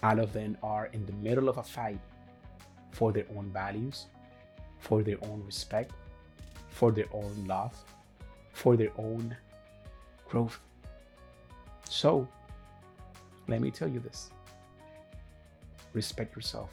All 0.02 0.18
of 0.18 0.32
them 0.32 0.56
are 0.62 0.86
in 0.86 1.06
the 1.06 1.12
middle 1.12 1.48
of 1.48 1.58
a 1.58 1.62
fight 1.62 2.00
for 2.90 3.12
their 3.12 3.26
own 3.36 3.50
values, 3.52 4.06
for 4.80 5.02
their 5.02 5.18
own 5.22 5.42
respect, 5.46 5.92
for 6.68 6.90
their 6.90 7.06
own 7.12 7.44
love, 7.46 7.76
for 8.52 8.76
their 8.76 8.90
own 8.98 9.36
growth. 10.28 10.58
So, 11.88 12.26
let 13.48 13.60
me 13.60 13.70
tell 13.70 13.88
you 13.88 14.00
this 14.00 14.30
respect 15.92 16.34
yourself, 16.34 16.70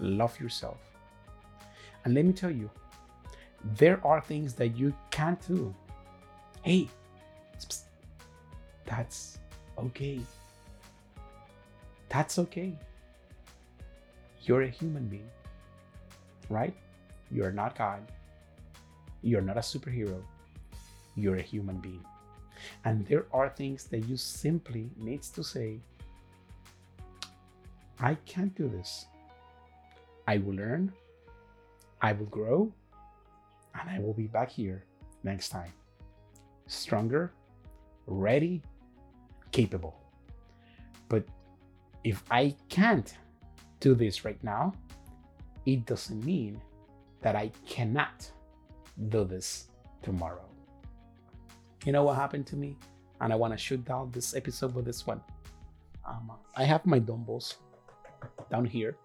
love 0.00 0.38
yourself. 0.40 0.78
And 2.04 2.14
let 2.14 2.24
me 2.24 2.32
tell 2.32 2.50
you, 2.50 2.70
there 3.64 4.04
are 4.06 4.20
things 4.20 4.54
that 4.54 4.76
you 4.76 4.94
can't 5.10 5.40
do. 5.46 5.74
Hey, 6.62 6.88
that's 8.84 9.38
okay. 9.76 10.20
That's 12.08 12.38
okay. 12.38 12.72
You're 14.42 14.62
a 14.62 14.68
human 14.68 15.06
being, 15.08 15.28
right? 16.48 16.74
You're 17.30 17.52
not 17.52 17.76
God. 17.76 18.00
You're 19.22 19.42
not 19.42 19.56
a 19.56 19.60
superhero. 19.60 20.22
You're 21.16 21.36
a 21.36 21.42
human 21.42 21.78
being. 21.78 22.04
And 22.84 23.06
there 23.06 23.26
are 23.32 23.48
things 23.48 23.84
that 23.84 24.08
you 24.08 24.16
simply 24.16 24.90
needs 24.96 25.28
to 25.30 25.44
say, 25.44 25.80
I 28.00 28.14
can't 28.26 28.54
do 28.54 28.68
this. 28.68 29.06
I 30.26 30.38
will 30.38 30.54
learn, 30.54 30.92
I 32.00 32.12
will 32.12 32.26
grow, 32.26 32.72
and 33.80 33.90
I 33.90 33.98
will 34.00 34.14
be 34.14 34.26
back 34.26 34.50
here 34.50 34.84
next 35.22 35.50
time. 35.50 35.72
Stronger, 36.66 37.32
ready, 38.06 38.62
capable. 39.52 39.96
But 41.08 41.24
if 42.04 42.22
I 42.30 42.54
can't 42.68 43.14
do 43.80 43.94
this 43.94 44.24
right 44.24 44.42
now, 44.42 44.72
it 45.66 45.86
doesn't 45.86 46.24
mean 46.24 46.60
that 47.20 47.36
I 47.36 47.50
cannot 47.66 48.30
do 49.08 49.24
this 49.24 49.68
tomorrow. 50.02 50.44
You 51.84 51.92
know 51.92 52.04
what 52.04 52.16
happened 52.16 52.46
to 52.48 52.56
me? 52.56 52.76
And 53.20 53.32
I 53.32 53.36
want 53.36 53.52
to 53.52 53.58
shoot 53.58 53.84
down 53.84 54.10
this 54.12 54.34
episode 54.34 54.74
with 54.74 54.84
this 54.84 55.06
one. 55.06 55.20
Um, 56.06 56.32
I 56.56 56.64
have 56.64 56.86
my 56.86 56.98
dumbbells 56.98 57.56
down 58.50 58.64
here, 58.64 58.96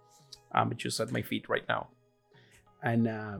um, 0.54 0.74
just 0.76 1.00
at 1.00 1.12
my 1.12 1.22
feet 1.22 1.50
right 1.50 1.68
now. 1.68 1.88
And 2.84 3.08
uh, 3.08 3.40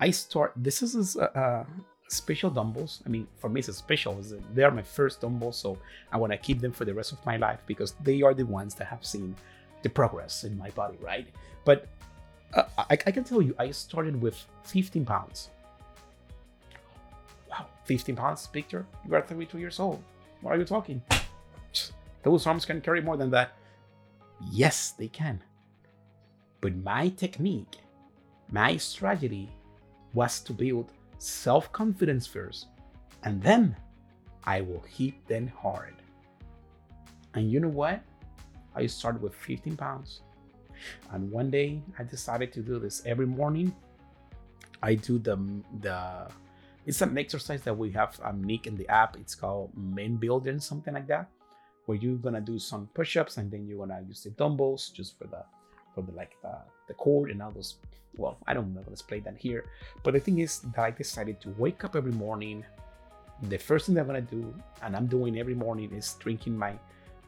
I 0.00 0.10
start, 0.10 0.52
this 0.56 0.82
is 0.82 1.16
a, 1.16 1.24
a 1.24 1.66
special 2.08 2.50
dumbbells. 2.50 3.02
I 3.06 3.08
mean, 3.08 3.26
for 3.38 3.48
me, 3.48 3.60
it's 3.60 3.68
a 3.68 3.72
special. 3.72 4.20
They 4.52 4.62
are 4.62 4.70
my 4.70 4.82
first 4.82 5.20
dumbbells, 5.20 5.56
so 5.56 5.78
I 6.12 6.16
want 6.16 6.32
to 6.32 6.38
keep 6.38 6.60
them 6.60 6.72
for 6.72 6.84
the 6.84 6.94
rest 6.94 7.12
of 7.12 7.24
my 7.24 7.36
life 7.36 7.60
because 7.66 7.92
they 8.02 8.22
are 8.22 8.34
the 8.34 8.44
ones 8.44 8.74
that 8.76 8.86
have 8.86 9.04
seen 9.04 9.34
the 9.82 9.90
progress 9.90 10.44
in 10.44 10.56
my 10.58 10.70
body, 10.70 10.96
right? 11.00 11.26
But 11.64 11.88
uh, 12.54 12.64
I, 12.78 12.92
I, 12.92 12.96
can 12.96 13.24
tell 13.24 13.42
you, 13.42 13.54
I 13.58 13.70
started 13.70 14.20
with 14.20 14.42
15 14.64 15.04
pounds. 15.04 15.50
Wow, 17.50 17.66
15 17.84 18.16
pounds, 18.16 18.46
Victor? 18.52 18.86
You 19.06 19.14
are 19.14 19.22
32 19.22 19.58
years 19.58 19.80
old. 19.80 20.02
What 20.40 20.54
are 20.54 20.58
you 20.58 20.64
talking? 20.64 21.02
Those 22.22 22.46
arms 22.46 22.64
can 22.64 22.80
carry 22.80 23.00
more 23.00 23.16
than 23.16 23.30
that. 23.30 23.52
Yes, 24.50 24.92
they 24.92 25.08
can. 25.08 25.42
But 26.60 26.76
my 26.76 27.10
technique, 27.10 27.76
my 28.50 28.76
strategy 28.78 29.50
was 30.14 30.40
to 30.40 30.52
build 30.52 30.92
self 31.18 31.70
confidence 31.72 32.26
first, 32.26 32.66
and 33.24 33.42
then 33.42 33.76
I 34.44 34.60
will 34.60 34.84
hit 34.88 35.14
them 35.26 35.48
hard. 35.48 35.94
And 37.34 37.50
you 37.50 37.60
know 37.60 37.68
what? 37.68 38.02
I 38.74 38.86
started 38.86 39.22
with 39.22 39.34
15 39.34 39.76
pounds. 39.76 40.20
And 41.12 41.30
one 41.30 41.50
day 41.50 41.82
I 41.98 42.04
decided 42.04 42.52
to 42.54 42.60
do 42.60 42.78
this 42.78 43.02
every 43.06 43.26
morning. 43.26 43.74
I 44.82 44.94
do 44.94 45.18
the 45.18 45.36
the 45.80 46.28
it's 46.86 47.00
an 47.00 47.16
exercise 47.16 47.62
that 47.62 47.76
we 47.76 47.90
have 47.92 48.20
um, 48.22 48.44
Nick 48.44 48.66
in 48.66 48.76
the 48.76 48.86
app. 48.88 49.16
It's 49.16 49.34
called 49.34 49.70
Men 49.74 50.16
Building, 50.16 50.60
something 50.60 50.92
like 50.92 51.06
that, 51.06 51.30
where 51.86 51.96
you're 51.96 52.16
gonna 52.16 52.42
do 52.42 52.58
some 52.58 52.88
push-ups 52.92 53.38
and 53.38 53.50
then 53.50 53.66
you're 53.66 53.78
gonna 53.78 54.02
use 54.06 54.22
the 54.22 54.30
dumbbells 54.30 54.90
just 54.90 55.16
for 55.18 55.26
the 55.26 55.42
for 55.94 56.02
the 56.02 56.12
like 56.12 56.36
the, 56.42 56.56
the 56.88 56.94
core 56.94 57.28
and 57.28 57.42
all 57.42 57.50
those. 57.50 57.76
Well, 58.16 58.36
I 58.46 58.54
don't 58.54 58.72
know. 58.74 58.82
Let's 58.86 59.02
play 59.02 59.20
that 59.20 59.36
here. 59.36 59.64
But 60.02 60.14
the 60.14 60.20
thing 60.20 60.38
is 60.38 60.60
that 60.60 60.78
I 60.78 60.90
decided 60.90 61.40
to 61.42 61.50
wake 61.58 61.84
up 61.84 61.96
every 61.96 62.12
morning. 62.12 62.64
The 63.42 63.58
first 63.58 63.86
thing 63.86 63.98
I'm 63.98 64.06
gonna 64.06 64.20
do, 64.20 64.54
and 64.82 64.94
I'm 64.94 65.06
doing 65.06 65.38
every 65.38 65.54
morning, 65.54 65.92
is 65.92 66.14
drinking 66.20 66.56
my 66.56 66.78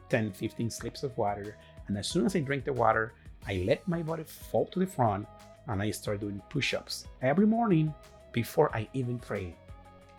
10, 0.09 0.31
15 0.31 0.69
sips 0.69 1.03
of 1.03 1.17
water. 1.17 1.57
And 1.87 1.97
as 1.97 2.07
soon 2.07 2.25
as 2.25 2.35
I 2.35 2.39
drink 2.39 2.63
the 2.63 2.73
water, 2.73 3.13
I 3.47 3.63
let 3.65 3.87
my 3.87 4.01
body 4.01 4.23
fall 4.23 4.65
to 4.67 4.79
the 4.79 4.87
front 4.87 5.27
and 5.67 5.81
I 5.81 5.91
start 5.91 6.21
doing 6.21 6.41
push 6.49 6.73
ups 6.73 7.05
every 7.21 7.45
morning 7.45 7.93
before 8.31 8.75
I 8.75 8.87
even 8.93 9.19
pray. 9.19 9.55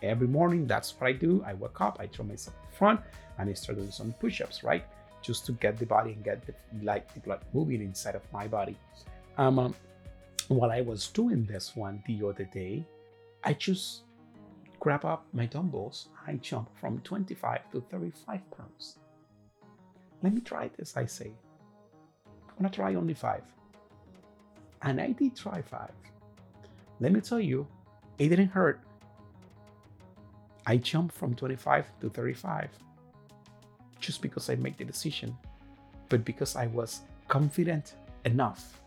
Every 0.01 0.27
morning, 0.27 0.65
that's 0.65 0.93
what 0.99 1.07
I 1.07 1.13
do. 1.13 1.43
I 1.45 1.53
wake 1.53 1.81
up, 1.81 1.97
I 1.99 2.07
throw 2.07 2.25
myself 2.25 2.55
in 2.63 2.77
front, 2.77 3.01
and 3.37 3.49
I 3.49 3.53
start 3.53 3.77
doing 3.77 3.91
some 3.91 4.13
push 4.13 4.41
ups, 4.41 4.63
right? 4.63 4.85
Just 5.21 5.45
to 5.47 5.51
get 5.53 5.77
the 5.77 5.85
body 5.85 6.13
and 6.13 6.23
get 6.23 6.45
the, 6.45 6.53
like, 6.81 7.13
the 7.13 7.19
blood 7.19 7.41
moving 7.53 7.81
inside 7.81 8.15
of 8.15 8.21
my 8.31 8.47
body. 8.47 8.77
Um, 9.37 9.59
um, 9.59 9.75
while 10.47 10.71
I 10.71 10.81
was 10.81 11.07
doing 11.07 11.45
this 11.45 11.75
one 11.75 12.03
the 12.07 12.27
other 12.27 12.45
day, 12.45 12.85
I 13.43 13.53
just 13.53 14.03
grab 14.79 15.05
up 15.05 15.25
my 15.33 15.45
dumbbells. 15.45 16.09
I 16.25 16.33
jump 16.35 16.69
from 16.79 16.99
25 16.99 17.71
to 17.71 17.81
35 17.91 18.41
pounds. 18.57 18.99
Let 20.23 20.33
me 20.33 20.41
try 20.41 20.69
this, 20.77 20.97
I 20.97 21.05
say. 21.05 21.31
I'm 22.49 22.55
gonna 22.57 22.69
try 22.69 22.95
only 22.95 23.13
five. 23.13 23.43
And 24.81 24.99
I 24.99 25.11
did 25.11 25.35
try 25.35 25.61
five. 25.61 25.91
Let 26.99 27.11
me 27.11 27.21
tell 27.21 27.39
you, 27.39 27.67
it 28.17 28.29
didn't 28.29 28.49
hurt. 28.49 28.81
I 30.65 30.77
jumped 30.77 31.15
from 31.15 31.33
25 31.33 31.99
to 32.01 32.09
35 32.09 32.69
just 34.09 34.23
because 34.23 34.49
I 34.49 34.55
made 34.55 34.75
the 34.79 34.85
decision, 34.85 35.37
but 36.09 36.25
because 36.25 36.55
I 36.55 36.65
was 36.65 37.01
confident 37.27 37.93
enough 38.25 38.81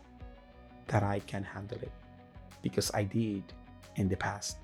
that 0.87 1.01
I 1.01 1.19
can 1.19 1.45
handle 1.45 1.77
it. 1.81 1.93
Because 2.61 2.91
I 2.93 3.03
did 3.03 3.41
in 3.95 4.09
the 4.09 4.17
past. 4.17 4.57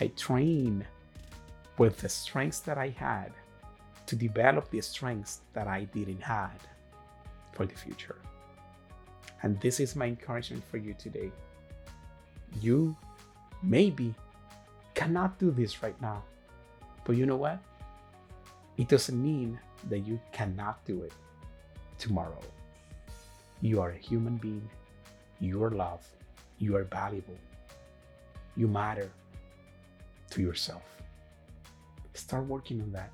I 0.00 0.06
trained 0.16 0.86
with 1.76 1.98
the 1.98 2.08
strengths 2.08 2.60
that 2.60 2.78
I 2.78 2.88
had 2.88 3.32
to 4.06 4.16
develop 4.16 4.70
the 4.70 4.80
strengths 4.80 5.42
that 5.52 5.68
I 5.68 5.84
didn't 5.92 6.22
have 6.22 6.56
for 7.52 7.66
the 7.66 7.74
future. 7.74 8.16
And 9.42 9.60
this 9.60 9.78
is 9.78 9.94
my 9.94 10.06
encouragement 10.06 10.64
for 10.70 10.78
you 10.78 10.94
today. 10.94 11.30
You 12.62 12.96
maybe 13.62 14.14
cannot 14.94 15.38
do 15.38 15.50
this 15.50 15.82
right 15.82 16.00
now, 16.00 16.24
but 17.04 17.14
you 17.14 17.26
know 17.26 17.36
what? 17.36 17.58
It 18.78 18.88
doesn't 18.88 19.22
mean 19.22 19.60
that 19.88 20.00
you 20.00 20.20
cannot 20.32 20.84
do 20.84 21.02
it 21.02 21.12
tomorrow. 21.98 22.40
You 23.60 23.80
are 23.80 23.90
a 23.90 23.96
human 23.96 24.36
being. 24.36 24.68
You 25.40 25.62
are 25.64 25.70
loved. 25.70 26.06
You 26.58 26.76
are 26.76 26.84
valuable. 26.84 27.38
You 28.56 28.68
matter 28.68 29.10
to 30.30 30.42
yourself. 30.42 30.82
Start 32.14 32.46
working 32.46 32.80
on 32.82 32.92
that 32.92 33.10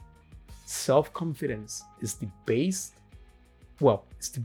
self-confidence 0.65 1.85
is 2.01 2.15
the 2.15 2.29
base 2.47 2.93
well 3.81 4.05
it's 4.17 4.31
the 4.31 4.43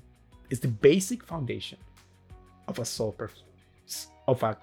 it's 0.49 0.59
the 0.59 0.67
basic 0.67 1.23
foundation 1.23 1.77
of 2.67 2.79
a 2.79 2.85
self 2.85 3.15
of 4.27 4.43
a 4.43 4.57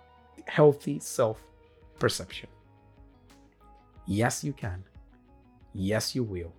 healthy 0.46 0.98
self-perception 0.98 2.48
yes 4.06 4.44
you 4.44 4.52
can 4.52 4.84
yes 5.72 6.14
you 6.14 6.22
will 6.22 6.52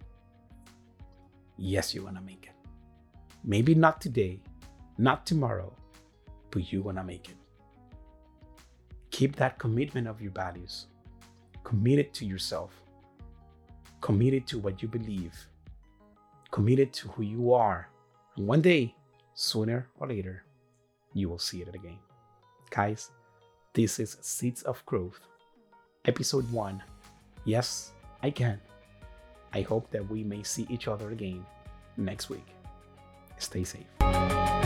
yes 1.57 1.93
you're 1.93 2.03
gonna 2.03 2.21
make 2.21 2.47
it 2.47 2.69
maybe 3.43 3.75
not 3.75 3.99
today 3.99 4.39
not 4.97 5.25
tomorrow 5.25 5.73
but 6.51 6.71
you're 6.71 6.83
gonna 6.83 7.03
make 7.03 7.29
it 7.29 7.37
keep 9.11 9.35
that 9.35 9.57
commitment 9.57 10.07
of 10.07 10.21
your 10.21 10.31
values 10.31 10.87
committed 11.63 12.13
to 12.13 12.25
yourself 12.25 12.71
committed 14.01 14.47
to 14.47 14.59
what 14.59 14.81
you 14.81 14.87
believe, 14.87 15.33
committed 16.51 16.93
to 16.93 17.07
who 17.09 17.23
you 17.23 17.53
are. 17.53 17.89
And 18.35 18.47
one 18.47 18.61
day, 18.61 18.95
sooner 19.33 19.87
or 19.99 20.07
later, 20.07 20.43
you 21.13 21.29
will 21.29 21.39
see 21.39 21.61
it 21.61 21.73
again. 21.73 21.97
Guys, 22.69 23.11
this 23.73 23.99
is 23.99 24.17
Seeds 24.21 24.63
of 24.63 24.85
Growth, 24.85 25.19
episode 26.05 26.49
one. 26.51 26.81
Yes, 27.45 27.91
I 28.21 28.29
can. 28.29 28.59
I 29.57 29.63
hope 29.63 29.89
that 29.89 30.07
we 30.07 30.23
may 30.23 30.43
see 30.43 30.67
each 30.69 30.87
other 30.87 31.09
again 31.09 31.43
next 31.97 32.29
week. 32.29 32.45
Stay 33.39 33.63
safe. 33.63 34.56